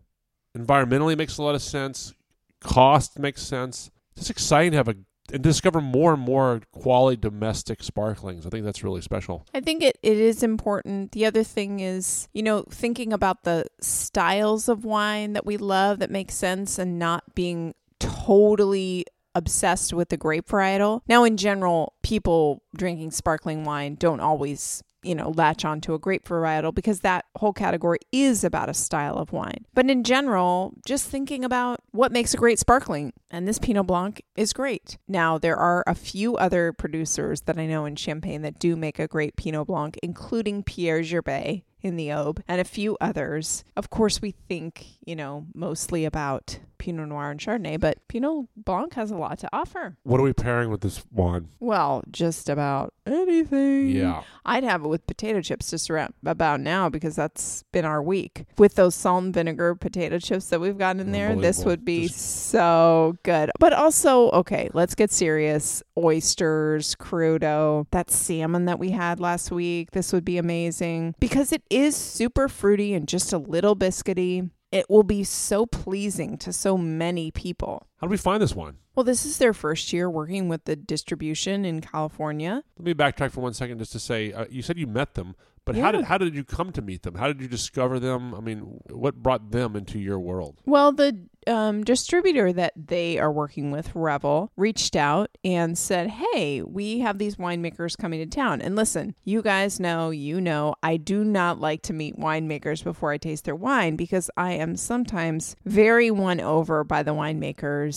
environmentally 0.56 1.17
makes 1.17 1.39
a 1.39 1.41
lot 1.41 1.56
of 1.56 1.63
sense. 1.63 2.13
Cost 2.60 3.17
makes 3.17 3.41
sense. 3.41 3.89
It's 4.15 4.30
exciting 4.30 4.73
to 4.73 4.78
have 4.78 4.88
a 4.88 4.95
and 5.32 5.41
discover 5.41 5.82
more 5.82 6.13
and 6.13 6.21
more 6.21 6.62
quality 6.71 7.17
domestic 7.17 7.82
sparklings. 7.82 8.45
I 8.45 8.49
think 8.49 8.65
that's 8.65 8.84
really 8.84 9.02
special. 9.02 9.47
I 9.52 9.62
think 9.62 9.82
it, 9.82 9.97
it 10.04 10.17
is 10.19 10.43
important. 10.43 11.13
The 11.13 11.26
other 11.26 11.43
thing 11.43 11.80
is, 11.80 12.28
you 12.34 12.43
know, 12.43 12.65
thinking 12.69 13.13
about 13.13 13.45
the 13.45 13.65
styles 13.82 14.69
of 14.69 14.86
wine 14.86 15.34
that 15.34 15.45
we 15.45 15.58
love 15.58 15.97
that 15.99 16.12
make 16.12 16.30
sense 16.30 16.78
and 16.78 16.99
not 16.99 17.34
being 17.34 17.73
totally 17.99 19.06
obsessed 19.36 19.93
with 19.93 20.10
the 20.10 20.17
grape 20.17 20.48
varietal. 20.48 21.02
Now, 21.08 21.24
in 21.24 21.38
general, 21.38 21.93
people 22.04 22.63
drinking 22.76 23.12
sparkling 23.12 23.63
wine 23.63 23.96
don't 23.96 24.19
always 24.19 24.84
you 25.04 25.13
know, 25.13 25.30
latch 25.36 25.65
onto 25.65 25.93
a 25.93 26.00
grape 26.00 26.26
varietal 26.26 26.74
because 26.74 27.02
that 27.02 27.26
whole 27.36 27.54
category 27.54 28.00
is 28.12 28.43
about 28.43 28.69
a 28.69 28.74
style 28.74 29.17
of 29.17 29.32
wine. 29.32 29.65
But 29.74 29.89
in 29.89 30.04
general, 30.04 30.74
just 30.86 31.08
thinking 31.08 31.43
about 31.43 31.82
what 31.91 32.12
makes 32.12 32.34
a 32.34 32.38
great 32.38 32.60
sparkling, 32.60 33.13
and 33.30 33.48
this 33.48 33.60
Pinot 33.60 33.86
Blanc 33.86 34.22
is 34.36 34.54
great. 34.54 34.98
Now, 35.08 35.38
there 35.38 35.58
are 35.58 35.84
a 35.86 35.96
few 35.96 36.38
other 36.38 36.74
producers 36.74 37.41
that 37.41 37.60
I 37.60 37.65
know 37.65 37.86
in 37.86 37.96
Champagne 37.96 38.41
that 38.41 38.60
do 38.60 38.76
make 38.76 39.00
a 39.00 39.08
great 39.08 39.36
Pinot 39.36 39.67
Blanc, 39.67 39.98
including 40.02 40.63
Pierre 40.63 41.02
Gerbais 41.02 41.63
in 41.82 41.98
the 41.98 42.08
Aube 42.08 42.41
and 42.48 42.62
a 42.62 42.65
few 42.65 42.98
others. 43.02 43.65
Of 43.76 43.89
course, 43.89 44.22
we 44.22 44.32
think, 44.32 44.86
you 45.06 45.16
know, 45.16 45.46
mostly 45.54 46.06
about 46.06 46.60
Pinot 46.78 47.08
Noir 47.08 47.32
and 47.32 47.39
Chardonnay, 47.39 47.80
but 47.80 48.06
Pinot 48.10 48.48
Blanc 48.58 48.94
has 48.96 49.10
a 49.10 49.16
lot 49.16 49.39
to 49.39 49.50
offer. 49.54 49.96
What 50.04 50.20
are 50.20 50.24
we 50.24 50.34
pairing 50.34 50.70
with 50.70 50.82
this 50.82 51.02
wine? 51.12 51.48
Well, 51.62 52.04
just 52.12 52.50
about 52.50 52.94
anything. 53.06 53.89
Yeah. 53.89 54.24
I'd 54.46 54.66
have 54.66 54.84
it 54.84 54.89
with 54.89 55.08
potato 55.08 55.42
chips 55.42 55.70
just 55.70 55.89
around 55.89 56.13
about 56.26 56.60
now 56.60 56.89
because 56.89 57.16
that's 57.16 57.63
been 57.72 57.86
our 57.86 58.04
week. 58.04 58.46
With 58.58 58.76
those 58.76 58.96
salt 58.96 59.24
and 59.24 59.34
vinegar 59.34 59.76
potato 59.76 60.20
chips 60.20 60.50
that 60.50 60.60
we've 60.60 60.78
got 60.78 60.98
in 60.98 61.13
there, 61.13 61.34
this 61.38 61.63
would 61.63 61.86
be 61.86 62.08
Just- 62.08 62.50
so 62.50 63.16
good. 63.24 63.50
But 63.60 63.72
also, 63.72 64.30
okay, 64.32 64.70
let's 64.74 64.94
get 64.94 65.10
serious. 65.10 65.82
Oysters, 65.98 66.96
crudo, 66.96 67.86
that 67.92 68.12
salmon 68.12 68.66
that 68.66 68.80
we 68.80 68.92
had 68.92 69.22
last 69.22 69.52
week. 69.52 69.92
This 69.92 70.12
would 70.12 70.26
be 70.26 70.38
amazing 70.38 71.16
because 71.20 71.54
it 71.54 71.63
is 71.70 71.96
super 71.96 72.50
fruity 72.50 72.94
and 72.94 73.08
just 73.08 73.32
a 73.32 73.38
little 73.38 73.76
biscuity. 73.76 74.50
It 74.73 74.89
will 74.89 75.03
be 75.03 75.23
so 75.23 75.67
pleasing 75.67 76.36
to 76.39 76.51
so 76.51 76.79
many 76.79 77.29
people. 77.29 77.86
How 78.04 78.08
do 78.08 78.12
we 78.12 78.18
find 78.18 78.44
this 78.44 78.54
one? 78.54 78.80
Well, 78.96 79.06
this 79.06 79.26
is 79.26 79.38
their 79.38 79.54
first 79.54 79.94
year 79.94 80.10
working 80.10 80.50
with 80.50 80.66
the 80.66 80.76
distribution 80.76 81.63
in 81.63 81.80
California. 81.80 82.62
Let 82.78 82.86
me 82.86 82.94
backtrack 82.94 83.32
for 83.32 83.39
one 83.39 83.54
second 83.54 83.78
just 83.78 83.94
to 83.94 84.00
say 84.00 84.34
uh, 84.34 84.44
you 84.50 84.62
said 84.62 84.78
you 84.78 84.88
met 84.88 85.13
them, 85.13 85.38
but 85.63 85.78
how 85.78 85.94
did 85.94 86.04
how 86.04 86.18
did 86.18 86.36
you 86.36 86.44
come 86.44 86.74
to 86.74 86.82
meet 86.82 87.04
them? 87.04 87.16
How 87.16 87.28
did 87.28 87.39
you 87.39 87.48
discover 87.48 88.00
them? 88.00 88.36
I 88.36 88.42
mean, 88.42 88.82
what 88.89 89.16
brought 89.24 89.52
them 89.52 89.78
into 89.78 90.00
your 90.00 90.20
world? 90.20 90.60
Well, 90.66 90.92
the 90.92 91.18
um, 91.48 91.84
distributor 91.84 92.54
that 92.54 92.74
they 92.76 93.18
are 93.18 93.32
working 93.32 93.72
with, 93.72 93.96
Revel, 93.96 94.52
reached 94.56 94.96
out 94.96 95.38
and 95.44 95.78
said, 95.78 96.10
Hey, 96.10 96.62
we 96.62 97.00
have 97.00 97.18
these 97.18 97.38
winemakers 97.38 97.98
coming 97.98 98.20
to 98.20 98.26
town. 98.26 98.62
And 98.62 98.76
listen, 98.76 99.16
you 99.24 99.42
guys 99.42 99.80
know, 99.80 100.10
you 100.10 100.39
know, 100.42 100.76
I 100.84 100.98
do 100.98 101.24
not 101.24 101.60
like 101.60 101.82
to 101.84 101.94
meet 101.94 102.18
winemakers 102.18 102.84
before 102.84 103.12
I 103.12 103.18
taste 103.18 103.46
their 103.46 103.56
wine 103.56 103.96
because 103.96 104.30
I 104.38 104.54
am 104.54 104.76
sometimes 104.76 105.56
very 105.66 106.12
won 106.12 106.39
over 106.39 106.84
by 106.84 107.04
the 107.04 107.12
winemakers, 107.12 107.92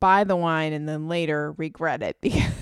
buy 0.00 0.24
the 0.24 0.36
wine, 0.36 0.72
and 0.72 0.88
then 0.88 1.08
later 1.08 1.52
regret 1.52 2.02
it 2.02 2.16
because, 2.20 2.52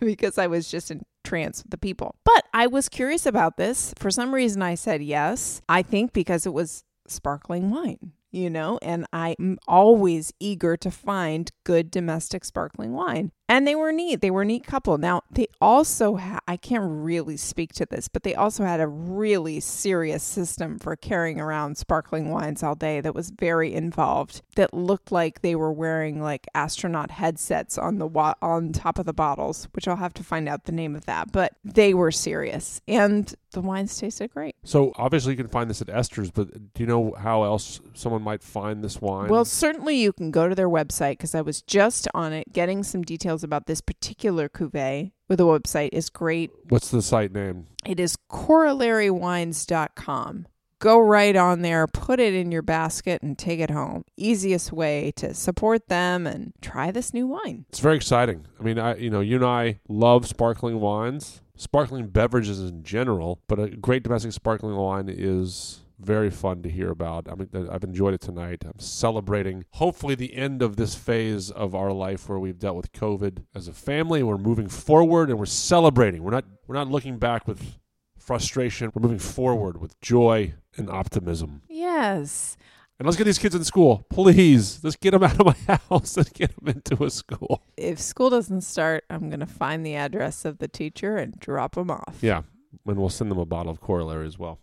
because 0.00 0.38
I 0.38 0.46
was 0.46 0.70
just 0.70 0.90
in 0.90 1.02
trance 1.24 1.62
with 1.62 1.70
the 1.70 1.78
people. 1.78 2.14
But 2.24 2.44
I 2.52 2.66
was 2.66 2.88
curious 2.88 3.26
about 3.26 3.56
this. 3.56 3.94
For 3.98 4.10
some 4.10 4.34
reason, 4.34 4.62
I 4.62 4.74
said 4.74 5.02
yes. 5.02 5.62
I 5.68 5.82
think 5.82 6.12
because 6.12 6.46
it 6.46 6.52
was 6.52 6.84
sparkling 7.06 7.70
wine, 7.70 8.12
you 8.34 8.50
know, 8.50 8.78
and 8.82 9.06
I'm 9.12 9.58
always 9.68 10.32
eager 10.40 10.76
to 10.76 10.90
find 10.90 11.50
good 11.64 11.90
domestic 11.90 12.44
sparkling 12.44 12.92
wine. 12.92 13.32
And 13.46 13.68
they 13.68 13.74
were 13.74 13.92
neat. 13.92 14.22
They 14.22 14.30
were 14.30 14.42
a 14.42 14.46
neat 14.46 14.64
couple. 14.64 14.96
Now, 14.96 15.20
they 15.30 15.48
also 15.60 16.16
ha- 16.16 16.40
I 16.48 16.56
can't 16.56 16.84
really 16.86 17.36
speak 17.36 17.74
to 17.74 17.84
this, 17.84 18.08
but 18.08 18.22
they 18.22 18.34
also 18.34 18.64
had 18.64 18.80
a 18.80 18.88
really 18.88 19.60
serious 19.60 20.22
system 20.22 20.78
for 20.78 20.96
carrying 20.96 21.38
around 21.38 21.76
sparkling 21.76 22.30
wines 22.30 22.62
all 22.62 22.74
day 22.74 23.02
that 23.02 23.14
was 23.14 23.30
very 23.30 23.74
involved. 23.74 24.40
That 24.56 24.72
looked 24.72 25.12
like 25.12 25.42
they 25.42 25.54
were 25.54 25.72
wearing 25.72 26.22
like 26.22 26.46
astronaut 26.54 27.10
headsets 27.10 27.76
on 27.76 27.98
the 27.98 28.06
wa- 28.06 28.34
on 28.40 28.72
top 28.72 28.98
of 28.98 29.04
the 29.04 29.12
bottles, 29.12 29.68
which 29.72 29.86
I'll 29.86 29.96
have 29.96 30.14
to 30.14 30.24
find 30.24 30.48
out 30.48 30.64
the 30.64 30.72
name 30.72 30.96
of 30.96 31.04
that. 31.04 31.30
But 31.30 31.52
they 31.62 31.92
were 31.92 32.10
serious, 32.12 32.80
and 32.88 33.32
the 33.52 33.60
wines 33.60 33.96
tasted 33.96 34.30
great. 34.30 34.56
So 34.64 34.92
obviously 34.96 35.32
you 35.32 35.36
can 35.36 35.48
find 35.48 35.68
this 35.68 35.82
at 35.82 35.90
Esther's, 35.90 36.30
but 36.30 36.72
do 36.72 36.82
you 36.82 36.86
know 36.86 37.14
how 37.18 37.44
else 37.44 37.80
someone 37.92 38.23
might 38.24 38.42
find 38.42 38.82
this 38.82 39.00
wine? 39.00 39.28
Well, 39.28 39.44
certainly 39.44 39.96
you 39.96 40.12
can 40.12 40.30
go 40.30 40.48
to 40.48 40.54
their 40.54 40.68
website 40.68 41.12
because 41.12 41.34
I 41.34 41.42
was 41.42 41.62
just 41.62 42.08
on 42.14 42.32
it 42.32 42.52
getting 42.52 42.82
some 42.82 43.02
details 43.02 43.44
about 43.44 43.66
this 43.66 43.80
particular 43.80 44.48
cuvee. 44.48 45.12
With 45.28 45.38
the 45.38 45.46
website 45.46 45.90
is 45.92 46.10
great. 46.10 46.50
what's 46.68 46.90
the 46.90 47.00
site 47.00 47.32
name? 47.32 47.66
It 47.86 47.98
is 47.98 48.16
corollarywines.com. 48.30 50.46
Go 50.80 50.98
right 50.98 51.34
on 51.34 51.62
there, 51.62 51.86
put 51.86 52.20
it 52.20 52.34
in 52.34 52.52
your 52.52 52.60
basket, 52.60 53.22
and 53.22 53.38
take 53.38 53.60
it 53.60 53.70
home. 53.70 54.04
Easiest 54.18 54.70
way 54.70 55.12
to 55.16 55.32
support 55.32 55.88
them 55.88 56.26
and 56.26 56.52
try 56.60 56.90
this 56.90 57.14
new 57.14 57.26
wine. 57.26 57.64
It's 57.70 57.80
very 57.80 57.96
exciting. 57.96 58.44
I 58.60 58.62
mean, 58.62 58.78
I 58.78 58.96
you 58.96 59.08
know, 59.08 59.20
you 59.20 59.36
and 59.36 59.46
I 59.46 59.80
love 59.88 60.28
sparkling 60.28 60.80
wines, 60.80 61.40
sparkling 61.56 62.08
beverages 62.08 62.60
in 62.60 62.82
general, 62.82 63.40
but 63.46 63.58
a 63.58 63.70
great 63.70 64.02
domestic 64.02 64.32
sparkling 64.32 64.76
wine 64.76 65.08
is 65.08 65.80
very 65.98 66.30
fun 66.30 66.62
to 66.62 66.68
hear 66.68 66.90
about. 66.90 67.28
I 67.30 67.34
mean, 67.34 67.68
I've 67.70 67.84
enjoyed 67.84 68.14
it 68.14 68.20
tonight. 68.20 68.62
I'm 68.64 68.78
celebrating 68.78 69.64
hopefully 69.72 70.14
the 70.14 70.34
end 70.34 70.62
of 70.62 70.76
this 70.76 70.94
phase 70.94 71.50
of 71.50 71.74
our 71.74 71.92
life 71.92 72.28
where 72.28 72.38
we've 72.38 72.58
dealt 72.58 72.76
with 72.76 72.92
COVID 72.92 73.44
as 73.54 73.68
a 73.68 73.72
family. 73.72 74.22
We're 74.22 74.38
moving 74.38 74.68
forward 74.68 75.30
and 75.30 75.38
we're 75.38 75.46
celebrating. 75.46 76.22
We're 76.22 76.32
not 76.32 76.44
we're 76.66 76.74
not 76.74 76.90
looking 76.90 77.18
back 77.18 77.46
with 77.46 77.78
frustration. 78.18 78.90
We're 78.94 79.02
moving 79.02 79.18
forward 79.18 79.80
with 79.80 80.00
joy 80.00 80.54
and 80.76 80.90
optimism. 80.90 81.62
Yes. 81.68 82.56
And 82.98 83.06
let's 83.06 83.16
get 83.18 83.24
these 83.24 83.38
kids 83.38 83.56
in 83.56 83.64
school, 83.64 84.06
please. 84.08 84.78
Let's 84.82 84.94
get 84.96 85.10
them 85.10 85.24
out 85.24 85.40
of 85.40 85.46
my 85.46 85.76
house 85.90 86.16
and 86.16 86.32
get 86.32 86.54
them 86.56 86.68
into 86.68 87.02
a 87.04 87.10
school. 87.10 87.60
If 87.76 88.00
school 88.00 88.30
doesn't 88.30 88.60
start, 88.60 89.04
I'm 89.10 89.30
going 89.30 89.40
to 89.40 89.46
find 89.46 89.84
the 89.84 89.96
address 89.96 90.44
of 90.44 90.58
the 90.58 90.68
teacher 90.68 91.16
and 91.16 91.38
drop 91.38 91.74
them 91.74 91.90
off. 91.90 92.18
Yeah, 92.20 92.42
and 92.86 92.96
we'll 92.96 93.08
send 93.08 93.32
them 93.32 93.38
a 93.38 93.44
bottle 93.44 93.72
of 93.72 93.80
corollary 93.80 94.26
as 94.26 94.38
well, 94.38 94.60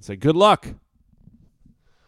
and 0.00 0.04
say 0.06 0.16
good 0.16 0.34
luck. 0.34 0.66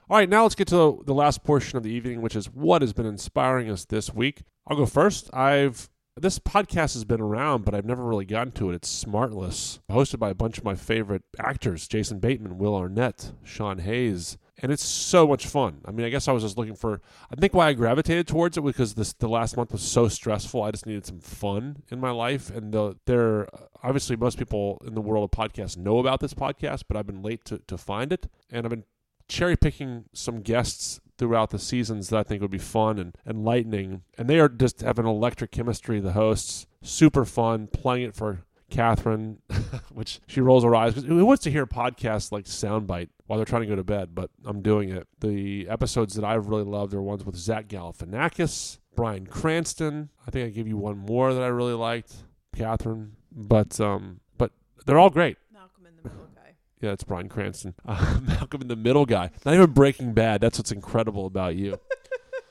All 0.09 0.17
right, 0.17 0.29
now 0.29 0.45
let's 0.45 0.55
get 0.55 0.69
to 0.69 1.03
the 1.05 1.13
last 1.13 1.45
portion 1.45 1.77
of 1.77 1.83
the 1.83 1.91
evening, 1.91 2.23
which 2.23 2.35
is 2.35 2.47
what 2.47 2.81
has 2.81 2.95
been 2.95 3.05
inspiring 3.05 3.71
us 3.71 3.85
this 3.85 4.15
week. 4.15 4.45
I'll 4.67 4.79
go 4.79 4.87
first. 4.87 5.29
I've 5.35 5.91
this 6.17 6.39
podcast 6.39 6.95
has 6.95 7.05
been 7.05 7.21
around, 7.21 7.67
but 7.67 7.75
I've 7.75 7.85
never 7.85 8.03
really 8.03 8.25
gotten 8.25 8.53
to 8.53 8.71
it. 8.71 8.77
It's 8.77 9.05
Smartless, 9.05 9.81
hosted 9.91 10.19
by 10.19 10.31
a 10.31 10.35
bunch 10.35 10.57
of 10.57 10.65
my 10.65 10.75
favorite 10.75 11.25
actors: 11.39 11.87
Jason 11.87 12.19
Bateman, 12.19 12.57
Will 12.57 12.75
Arnett, 12.75 13.33
Sean 13.45 13.81
Hayes, 13.81 14.39
and 14.63 14.73
it's 14.73 14.85
so 14.85 15.27
much 15.27 15.47
fun. 15.47 15.81
I 15.85 15.91
mean, 15.91 16.07
I 16.07 16.09
guess 16.09 16.29
I 16.29 16.33
was 16.33 16.43
just 16.45 16.57
looking 16.57 16.77
for. 16.77 17.01
I 17.31 17.35
think 17.35 17.53
why 17.53 17.69
I 17.69 17.73
gravitated 17.75 18.27
towards 18.29 18.57
it 18.57 18.63
was 18.63 18.73
because 18.75 18.95
this 18.95 19.13
the 19.13 19.29
last 19.29 19.57
month 19.57 19.73
was 19.73 19.83
so 19.83 20.09
stressful. 20.09 20.63
I 20.63 20.71
just 20.71 20.87
needed 20.87 21.05
some 21.05 21.19
fun 21.21 21.83
in 21.91 22.01
my 22.01 22.11
life, 22.11 22.51
and 22.51 22.73
the, 22.73 22.97
there 23.07 23.49
obviously 23.83 24.17
most 24.17 24.39
people 24.39 24.81
in 24.87 24.95
the 24.95 25.01
world 25.01 25.25
of 25.25 25.37
podcasts 25.37 25.77
know 25.77 25.99
about 25.99 26.21
this 26.21 26.33
podcast, 26.35 26.85
but 26.89 26.97
I've 26.97 27.07
been 27.07 27.23
late 27.23 27.45
to 27.47 27.59
to 27.67 27.77
find 27.77 28.13
it, 28.13 28.29
and 28.51 28.65
I've 28.65 28.71
been 28.71 28.85
cherry 29.29 29.57
picking 29.57 30.05
some 30.13 30.41
guests 30.43 31.01
throughout 31.19 31.51
the 31.51 31.59
seasons 31.59 32.09
that 32.09 32.19
I 32.19 32.23
think 32.23 32.43
would 32.43 32.51
be 32.51 32.59
fun 32.59 32.99
and 32.99 33.17
enlightening. 33.27 34.03
And 34.19 34.29
they 34.29 34.41
are 34.41 34.49
just 34.49 34.81
have 34.81 34.99
an 34.99 35.07
electric 35.07 35.51
chemistry, 35.53 36.01
the 36.01 36.13
hosts. 36.13 36.67
Super 36.83 37.25
fun 37.25 37.69
playing 37.69 38.09
it 38.09 38.15
for 38.15 38.41
Kathryn, 38.71 39.37
which 39.93 40.21
she 40.27 40.41
rolls 40.41 40.65
her 40.65 40.75
eyes. 40.75 40.95
'Cause 40.95 41.05
Who 41.05 41.25
wants 41.25 41.45
to 41.45 41.51
hear 41.51 41.63
a 41.63 41.69
podcast 41.69 42.33
like 42.33 42.47
soundbite 42.47 43.09
while 43.33 43.39
they're 43.39 43.47
trying 43.47 43.63
to 43.63 43.67
go 43.67 43.77
to 43.77 43.83
bed? 43.83 44.15
But 44.15 44.29
I'm 44.45 44.61
doing 44.61 44.91
it. 44.91 45.09
The 45.21 45.67
episodes 45.67 46.13
that 46.17 46.25
I've 46.25 46.49
really 46.49 46.65
loved 46.65 46.93
are 46.93 47.01
ones 47.01 47.25
with 47.25 47.35
Zach 47.35 47.67
Galifianakis, 47.67 48.79
Bryan 48.95 49.27
Cranston. 49.27 50.11
I 50.27 50.31
think 50.31 50.47
I 50.47 50.51
gave 50.51 50.69
you 50.69 50.77
one 50.77 50.99
more 50.99 51.33
that 51.33 51.43
I 51.43 51.47
really 51.47 51.73
liked, 51.73 52.13
Kathryn. 52.55 53.13
But 53.35 53.81
um, 53.81 54.21
but 54.37 54.53
they're 54.85 54.99
all 54.99 55.09
great. 55.09 55.39
Malcolm 55.51 55.87
in 55.87 55.97
the 55.97 56.11
Middle 56.11 56.29
guy. 56.35 56.57
Yeah, 56.83 56.91
it's 56.91 57.05
Bryan 57.05 57.31
Cranston. 57.31 57.73
Uh, 57.87 58.21
Malcolm 58.27 58.61
in 58.61 58.69
the 58.69 58.77
Middle 58.77 59.07
guy. 59.07 59.31
Not 59.47 59.55
even 59.55 59.71
Breaking 59.71 60.13
Bad. 60.13 60.43
That's 60.43 60.59
what's 60.59 60.71
incredible 60.71 61.25
about 61.25 61.57
you. 61.57 61.81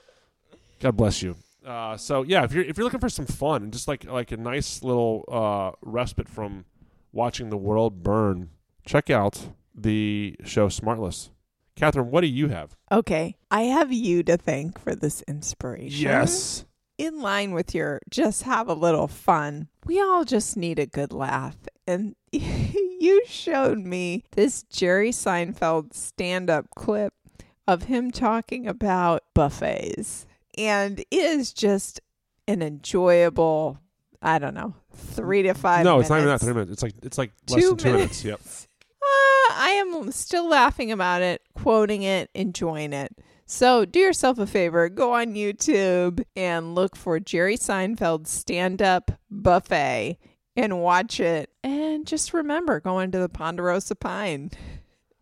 God 0.80 0.98
bless 0.98 1.22
you. 1.22 1.36
Uh, 1.64 1.96
so 1.96 2.24
yeah, 2.24 2.44
if 2.44 2.54
you're 2.54 2.64
if 2.64 2.76
you're 2.76 2.86
looking 2.86 3.00
for 3.00 3.10
some 3.10 3.28
fun 3.28 3.62
and 3.62 3.72
just 3.72 3.88
like 3.88 4.04
like 4.06 4.32
a 4.32 4.38
nice 4.38 4.82
little 4.82 5.26
uh, 5.32 5.78
respite 5.84 6.28
from 6.28 6.66
watching 7.12 7.52
the 7.52 7.58
world 7.58 8.02
burn, 8.02 8.50
check 8.84 9.12
out 9.12 9.50
the 9.76 10.36
show 10.44 10.68
Smartless. 10.68 11.30
Kathryn, 11.76 12.08
what 12.08 12.22
do 12.22 12.28
you 12.28 12.50
have? 12.50 12.76
Okay, 12.92 13.38
I 13.50 13.64
have 13.64 13.92
you 13.92 14.24
to 14.24 14.38
thank 14.38 14.80
for 14.80 14.94
this 14.94 15.24
inspiration. 15.28 16.02
Yes. 16.02 16.66
In 16.98 17.22
line 17.22 17.54
with 17.54 17.74
your 17.74 18.00
just 18.10 18.44
have 18.44 18.68
a 18.68 18.74
little 18.74 19.08
fun. 19.08 19.70
We 19.86 20.00
all 20.00 20.24
just 20.24 20.56
need 20.56 20.78
a 20.78 20.86
good 20.86 21.12
laugh. 21.12 21.58
And 21.88 22.16
you 22.32 23.24
showed 23.26 23.80
me 23.80 24.24
this 24.32 24.64
Jerry 24.64 25.10
Seinfeld 25.10 25.94
stand 25.94 26.50
up 26.50 26.68
clip 26.76 27.14
of 27.68 27.84
him 27.84 28.12
talking 28.12 28.68
about 28.68 29.24
buffets. 29.34 30.28
And 30.58 31.00
it 31.00 31.08
is 31.10 31.54
just 31.54 32.02
an 32.48 32.62
enjoyable, 32.62 33.80
I 34.22 34.38
don't 34.38 34.54
know, 34.54 34.76
three 34.94 35.42
to 35.44 35.54
five 35.56 35.84
no, 35.86 35.94
minutes. 35.94 36.06
it's 36.06 36.10
not 36.12 36.18
even 36.18 36.28
that 36.28 36.40
three 36.42 36.54
minutes. 36.54 36.72
It's 36.72 36.84
like 36.84 36.94
it's 37.02 37.18
like 37.18 37.32
less 37.50 37.62
Two 37.62 37.70
than 37.70 37.78
two 37.78 37.92
minutes. 37.94 38.24
minutes. 38.24 38.26
Yep. 38.26 38.68
I 39.54 39.74
am 39.78 40.12
still 40.12 40.48
laughing 40.48 40.92
about 40.92 41.22
it, 41.22 41.42
quoting 41.54 42.04
it, 42.04 42.30
enjoying 42.34 42.94
it. 42.94 43.16
So 43.46 43.84
do 43.84 44.00
yourself 44.00 44.40
a 44.40 44.48
favor, 44.48 44.88
go 44.88 45.14
on 45.14 45.34
YouTube 45.34 46.24
and 46.36 46.74
look 46.74 46.96
for 46.96 47.20
Jerry 47.20 47.58
Seinfeld 47.58 48.26
stand 48.28 48.82
up 48.82 49.12
buffet 49.30 50.18
and 50.56 50.82
watch 50.82 51.20
it. 51.20 51.50
And 51.64 52.08
just 52.08 52.34
remember 52.34 52.80
going 52.80 53.12
to 53.12 53.20
the 53.20 53.30
Ponderosa 53.30 53.96
Pine. 53.96 54.52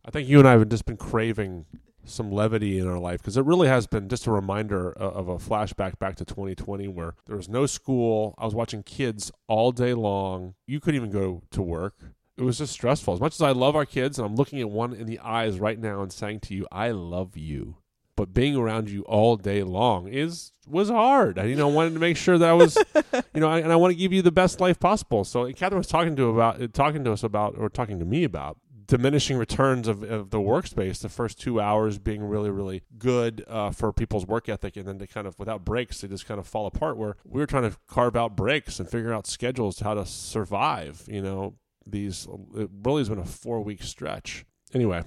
I 0.05 0.11
think 0.11 0.27
you 0.27 0.39
and 0.39 0.47
I 0.47 0.51
have 0.51 0.69
just 0.69 0.85
been 0.85 0.97
craving 0.97 1.65
some 2.03 2.31
levity 2.31 2.79
in 2.79 2.87
our 2.87 2.99
life 2.99 3.21
because 3.21 3.37
it 3.37 3.45
really 3.45 3.67
has 3.67 3.87
been 3.87 4.09
just 4.09 4.27
a 4.27 4.31
reminder 4.31 4.91
of 4.91 5.27
a 5.27 5.37
flashback 5.37 5.99
back 5.99 6.15
to 6.17 6.25
2020 6.25 6.87
where 6.87 7.15
there 7.25 7.35
was 7.35 7.49
no 7.49 7.65
school. 7.65 8.35
I 8.37 8.45
was 8.45 8.55
watching 8.55 8.83
kids 8.83 9.31
all 9.47 9.71
day 9.71 9.93
long. 9.93 10.55
You 10.65 10.79
couldn't 10.79 10.95
even 10.95 11.11
go 11.11 11.43
to 11.51 11.61
work. 11.61 11.95
It 12.39 12.43
was 12.43 12.57
just 12.57 12.73
stressful. 12.73 13.13
As 13.13 13.19
much 13.19 13.35
as 13.35 13.41
I 13.41 13.51
love 13.51 13.75
our 13.75 13.85
kids, 13.85 14.17
and 14.17 14.25
I'm 14.25 14.35
looking 14.35 14.61
at 14.61 14.69
one 14.69 14.93
in 14.93 15.05
the 15.05 15.19
eyes 15.19 15.59
right 15.59 15.77
now 15.77 16.01
and 16.01 16.11
saying 16.11 16.39
to 16.41 16.55
you, 16.55 16.65
I 16.71 16.91
love 16.91 17.35
you. 17.37 17.75
but 18.15 18.33
being 18.33 18.55
around 18.55 18.89
you 18.89 19.01
all 19.03 19.37
day 19.37 19.63
long 19.63 20.07
is 20.07 20.51
was 20.67 20.89
hard. 20.89 21.39
I 21.39 21.45
you 21.45 21.55
know 21.55 21.67
wanted 21.69 21.93
to 21.93 21.99
make 21.99 22.17
sure 22.17 22.37
that 22.37 22.49
I 22.49 22.53
was 22.53 22.77
you 23.33 23.39
know 23.41 23.49
I, 23.49 23.59
and 23.59 23.71
I 23.71 23.77
want 23.77 23.91
to 23.93 23.97
give 23.97 24.11
you 24.11 24.21
the 24.21 24.31
best 24.31 24.59
life 24.59 24.77
possible. 24.79 25.23
So 25.23 25.45
Kathryn 25.53 25.77
was 25.77 25.87
talking 25.87 26.15
to 26.17 26.25
about 26.29 26.73
talking 26.73 27.03
to 27.05 27.11
us 27.13 27.23
about 27.23 27.55
or 27.57 27.69
talking 27.69 27.97
to 27.99 28.05
me 28.05 28.23
about 28.25 28.57
diminishing 28.87 29.37
returns 29.37 29.87
of, 29.87 30.01
of 30.03 30.31
the 30.31 30.39
workspace 30.39 30.99
the 30.99 31.07
first 31.09 31.39
two 31.39 31.61
hours 31.61 31.99
being 31.99 32.23
really 32.23 32.49
really 32.49 32.81
good 32.97 33.45
uh, 33.47 33.69
for 33.71 33.93
people's 33.93 34.25
work 34.25 34.49
ethic 34.49 34.75
and 34.75 34.87
then 34.87 34.97
they 34.97 35.05
kind 35.07 35.27
of 35.27 35.37
without 35.37 35.63
breaks 35.63 36.01
they 36.01 36.07
just 36.07 36.25
kind 36.25 36.39
of 36.39 36.47
fall 36.47 36.65
apart 36.65 36.97
where 36.97 37.15
we 37.23 37.39
were 37.39 37.45
trying 37.45 37.69
to 37.69 37.77
carve 37.87 38.15
out 38.15 38.35
breaks 38.35 38.79
and 38.79 38.89
figure 38.89 39.13
out 39.13 39.27
schedules 39.27 39.79
how 39.81 39.93
to 39.93 40.05
survive 40.07 41.03
you 41.07 41.21
know 41.21 41.53
these 41.85 42.27
uh, 42.27 42.61
it 42.61 42.69
really 42.83 43.01
has 43.01 43.09
been 43.09 43.19
a 43.19 43.25
four 43.25 43.61
week 43.61 43.81
stretch 43.83 44.45
anyway 44.73 45.01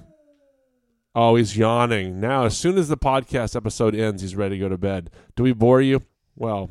oh 1.14 1.36
he's 1.36 1.56
yawning 1.56 2.20
now 2.20 2.44
as 2.44 2.56
soon 2.56 2.78
as 2.78 2.88
the 2.88 2.96
podcast 2.96 3.54
episode 3.56 3.94
ends 3.94 4.22
he's 4.22 4.36
ready 4.36 4.56
to 4.56 4.60
go 4.60 4.68
to 4.68 4.78
bed 4.78 5.10
do 5.36 5.42
we 5.42 5.52
bore 5.52 5.80
you 5.80 6.02
well 6.36 6.70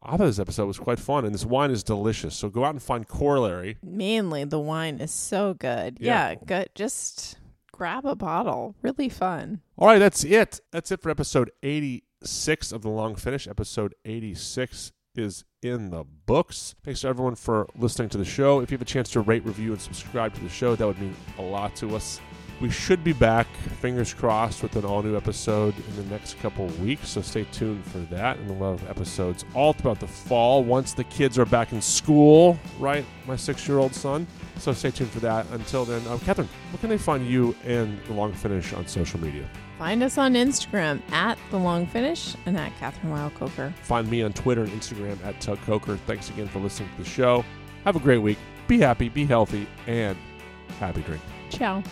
I 0.00 0.16
thought 0.16 0.26
this 0.26 0.38
episode 0.38 0.66
was 0.66 0.78
quite 0.78 1.00
fun, 1.00 1.24
and 1.24 1.34
this 1.34 1.44
wine 1.44 1.70
is 1.72 1.82
delicious. 1.82 2.36
So 2.36 2.48
go 2.48 2.64
out 2.64 2.70
and 2.70 2.82
find 2.82 3.06
Corollary. 3.06 3.78
Mainly, 3.82 4.44
the 4.44 4.60
wine 4.60 5.00
is 5.00 5.10
so 5.10 5.54
good. 5.54 5.98
Yeah. 6.00 6.30
Yeah, 6.30 6.34
good. 6.46 6.68
Just 6.74 7.36
grab 7.72 8.06
a 8.06 8.14
bottle. 8.14 8.76
Really 8.80 9.08
fun. 9.08 9.60
All 9.76 9.88
right, 9.88 9.98
that's 9.98 10.24
it. 10.24 10.60
That's 10.70 10.92
it 10.92 11.00
for 11.00 11.10
episode 11.10 11.50
86 11.62 12.72
of 12.72 12.82
The 12.82 12.88
Long 12.88 13.16
Finish. 13.16 13.48
Episode 13.48 13.94
86 14.04 14.92
is 15.18 15.44
in 15.62 15.90
the 15.90 16.04
books. 16.26 16.74
Thanks 16.84 17.00
to 17.00 17.08
everyone 17.08 17.34
for 17.34 17.68
listening 17.76 18.08
to 18.10 18.18
the 18.18 18.24
show. 18.24 18.60
If 18.60 18.70
you 18.70 18.76
have 18.76 18.82
a 18.82 18.86
chance 18.86 19.10
to 19.10 19.20
rate, 19.20 19.44
review, 19.44 19.72
and 19.72 19.80
subscribe 19.80 20.34
to 20.34 20.40
the 20.40 20.48
show, 20.48 20.76
that 20.76 20.86
would 20.86 21.00
mean 21.00 21.14
a 21.38 21.42
lot 21.42 21.74
to 21.76 21.96
us. 21.96 22.20
We 22.60 22.70
should 22.70 23.04
be 23.04 23.12
back, 23.12 23.46
fingers 23.80 24.12
crossed, 24.12 24.64
with 24.64 24.74
an 24.74 24.84
all 24.84 25.00
new 25.02 25.16
episode 25.16 25.74
in 25.76 25.96
the 25.96 26.10
next 26.10 26.40
couple 26.40 26.66
weeks. 26.66 27.08
So 27.10 27.22
stay 27.22 27.46
tuned 27.52 27.84
for 27.84 27.98
that. 28.12 28.36
And 28.38 28.58
we'll 28.58 28.76
have 28.76 28.90
episodes 28.90 29.44
all 29.54 29.72
throughout 29.72 30.00
the 30.00 30.08
fall 30.08 30.64
once 30.64 30.92
the 30.92 31.04
kids 31.04 31.38
are 31.38 31.46
back 31.46 31.72
in 31.72 31.80
school, 31.80 32.58
right? 32.80 33.04
My 33.28 33.36
six 33.36 33.68
year 33.68 33.78
old 33.78 33.94
son. 33.94 34.26
So 34.58 34.72
stay 34.72 34.90
tuned 34.90 35.10
for 35.10 35.20
that. 35.20 35.46
Until 35.52 35.84
then, 35.84 36.04
um, 36.08 36.18
Kathryn, 36.18 36.48
where 36.70 36.78
can 36.80 36.90
they 36.90 36.98
find 36.98 37.24
you 37.28 37.54
and 37.64 37.96
The 38.06 38.14
Long 38.14 38.32
Finish 38.32 38.72
on 38.72 38.88
social 38.88 39.20
media? 39.20 39.48
Find 39.78 40.02
us 40.02 40.18
on 40.18 40.34
Instagram 40.34 41.00
at 41.12 41.38
The 41.50 41.56
Long 41.56 41.86
Finish 41.86 42.34
and 42.46 42.58
at 42.58 42.72
Kathryn 42.80 43.10
Weil 43.10 43.30
Coker. 43.30 43.72
Find 43.82 44.10
me 44.10 44.22
on 44.22 44.32
Twitter 44.32 44.64
and 44.64 44.72
Instagram 44.72 45.24
at 45.24 45.40
Tug 45.40 45.60
Coker. 45.62 45.96
Thanks 45.98 46.28
again 46.30 46.48
for 46.48 46.58
listening 46.58 46.88
to 46.96 47.04
the 47.04 47.08
show. 47.08 47.44
Have 47.84 47.94
a 47.94 48.00
great 48.00 48.18
week. 48.18 48.38
Be 48.66 48.78
happy, 48.80 49.08
be 49.08 49.24
healthy, 49.24 49.68
and 49.86 50.18
happy 50.80 51.02
drinking. 51.02 51.30
Ciao. 51.50 51.82